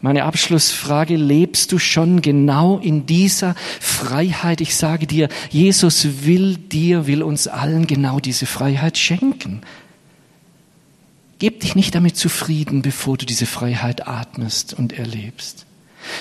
Meine 0.01 0.25
Abschlussfrage, 0.25 1.17
lebst 1.17 1.71
du 1.73 1.79
schon 1.79 2.23
genau 2.23 2.79
in 2.79 3.07
dieser 3.07 3.55
Freiheit? 3.81 4.61
Ich 4.61 4.77
sage 4.77 5.07
dir, 5.07 5.29
Jesus 5.51 6.25
will 6.25 6.57
dir, 6.57 7.07
will 7.07 7.23
uns 7.23 7.47
allen 7.47 7.87
genau 7.87 8.19
diese 8.19 8.47
Freiheit 8.47 8.99
schenken. 8.99 9.63
Gib 11.43 11.59
dich 11.59 11.75
nicht 11.75 11.97
damit 11.97 12.17
zufrieden, 12.17 12.83
bevor 12.83 13.17
du 13.17 13.27
diese 13.27 13.47
Freiheit 13.47 14.07
atmest 14.07 14.75
und 14.75 14.93
erlebst. 14.93 15.67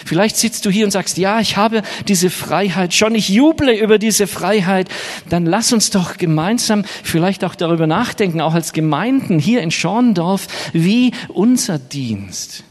Vielleicht 0.03 0.35
sitzt 0.35 0.65
du 0.65 0.71
hier 0.71 0.83
und 0.83 0.89
sagst, 0.89 1.19
ja, 1.19 1.39
ich 1.39 1.57
habe 1.57 1.83
diese 2.07 2.31
Freiheit 2.31 2.95
schon, 2.95 3.13
ich 3.13 3.29
juble 3.29 3.71
über 3.71 3.99
diese 3.99 4.25
Freiheit. 4.25 4.89
Dann 5.29 5.45
lass 5.45 5.73
uns 5.73 5.91
doch 5.91 6.17
gemeinsam 6.17 6.85
vielleicht 7.03 7.43
auch 7.43 7.53
darüber 7.53 7.85
nachdenken, 7.85 8.41
auch 8.41 8.55
als 8.55 8.73
Gemeinden 8.73 9.37
hier 9.37 9.61
in 9.61 9.69
Schorndorf, 9.69 10.47
wie 10.73 11.11
unser 11.27 11.77
Dienst 11.77 12.63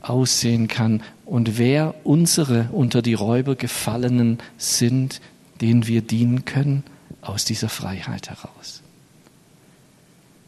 aussehen 0.00 0.66
kann 0.66 1.04
und 1.24 1.56
wer 1.56 1.94
unsere 2.02 2.68
unter 2.72 3.00
die 3.00 3.14
Räuber 3.14 3.54
gefallenen 3.54 4.38
sind, 4.58 5.20
denen 5.60 5.86
wir 5.86 6.02
dienen 6.02 6.46
können 6.46 6.82
aus 7.20 7.44
dieser 7.44 7.68
Freiheit 7.68 8.28
heraus. 8.28 8.82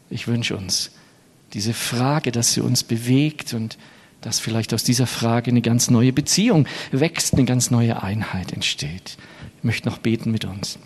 Ich 0.09 0.27
wünsche 0.27 0.57
uns, 0.57 0.91
diese 1.55 1.73
Frage, 1.73 2.31
dass 2.31 2.53
sie 2.53 2.61
uns 2.61 2.83
bewegt 2.83 3.53
und 3.53 3.77
dass 4.21 4.39
vielleicht 4.39 4.73
aus 4.73 4.83
dieser 4.83 5.07
Frage 5.07 5.49
eine 5.49 5.61
ganz 5.61 5.89
neue 5.89 6.11
Beziehung 6.11 6.67
wächst, 6.91 7.33
eine 7.33 7.45
ganz 7.45 7.71
neue 7.71 8.03
Einheit 8.03 8.51
entsteht. 8.51 9.17
Ich 9.57 9.63
möchte 9.63 9.87
noch 9.87 9.97
beten 9.97 10.31
mit 10.31 10.45
uns. 10.45 10.77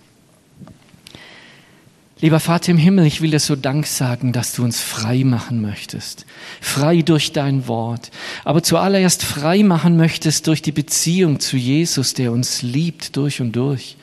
Lieber 2.21 2.41
Vater 2.41 2.71
im 2.71 2.77
Himmel, 2.77 3.05
ich 3.05 3.21
will 3.21 3.31
dir 3.31 3.39
so 3.39 3.55
Dank 3.55 3.87
sagen, 3.87 4.33
dass 4.33 4.53
du 4.53 4.63
uns 4.63 4.81
frei 4.81 5.23
machen 5.23 5.61
möchtest. 5.61 6.25
Frei 6.59 7.01
durch 7.01 7.31
dein 7.31 7.67
Wort. 7.67 8.11
Aber 8.43 8.61
zuallererst 8.61 9.23
frei 9.23 9.63
machen 9.63 9.95
möchtest 9.95 10.45
durch 10.47 10.61
die 10.61 10.73
Beziehung 10.73 11.39
zu 11.39 11.55
Jesus, 11.55 12.13
der 12.13 12.33
uns 12.33 12.61
liebt 12.61 13.15
durch 13.15 13.39
und 13.39 13.53
durch. 13.53 13.95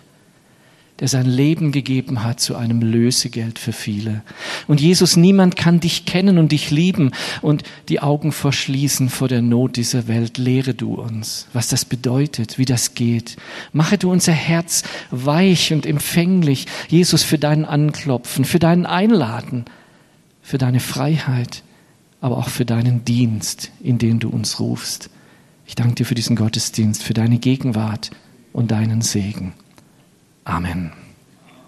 Der 1.00 1.08
sein 1.08 1.26
Leben 1.26 1.72
gegeben 1.72 2.24
hat 2.24 2.40
zu 2.40 2.56
einem 2.56 2.80
Lösegeld 2.80 3.58
für 3.58 3.72
viele. 3.72 4.22
Und 4.66 4.80
Jesus, 4.80 5.16
niemand 5.16 5.56
kann 5.56 5.78
dich 5.80 6.06
kennen 6.06 6.38
und 6.38 6.52
dich 6.52 6.70
lieben 6.70 7.10
und 7.42 7.64
die 7.90 8.00
Augen 8.00 8.32
verschließen 8.32 9.10
vor 9.10 9.28
der 9.28 9.42
Not 9.42 9.76
dieser 9.76 10.08
Welt. 10.08 10.38
Lehre 10.38 10.72
du 10.72 10.94
uns, 10.94 11.48
was 11.52 11.68
das 11.68 11.84
bedeutet, 11.84 12.58
wie 12.58 12.64
das 12.64 12.94
geht. 12.94 13.36
Mache 13.72 13.98
du 13.98 14.10
unser 14.10 14.32
Herz 14.32 14.84
weich 15.10 15.72
und 15.72 15.84
empfänglich, 15.84 16.66
Jesus, 16.88 17.22
für 17.22 17.38
dein 17.38 17.66
Anklopfen, 17.66 18.46
für 18.46 18.58
deinen 18.58 18.86
Einladen, 18.86 19.66
für 20.40 20.58
deine 20.58 20.80
Freiheit, 20.80 21.62
aber 22.22 22.38
auch 22.38 22.48
für 22.48 22.64
deinen 22.64 23.04
Dienst, 23.04 23.70
in 23.82 23.98
den 23.98 24.18
du 24.18 24.30
uns 24.30 24.60
rufst. 24.60 25.10
Ich 25.66 25.74
danke 25.74 25.96
dir 25.96 26.06
für 26.06 26.14
diesen 26.14 26.36
Gottesdienst, 26.36 27.02
für 27.02 27.12
deine 27.12 27.38
Gegenwart 27.38 28.10
und 28.52 28.70
deinen 28.70 29.02
Segen. 29.02 29.52
Amen. 30.46 31.05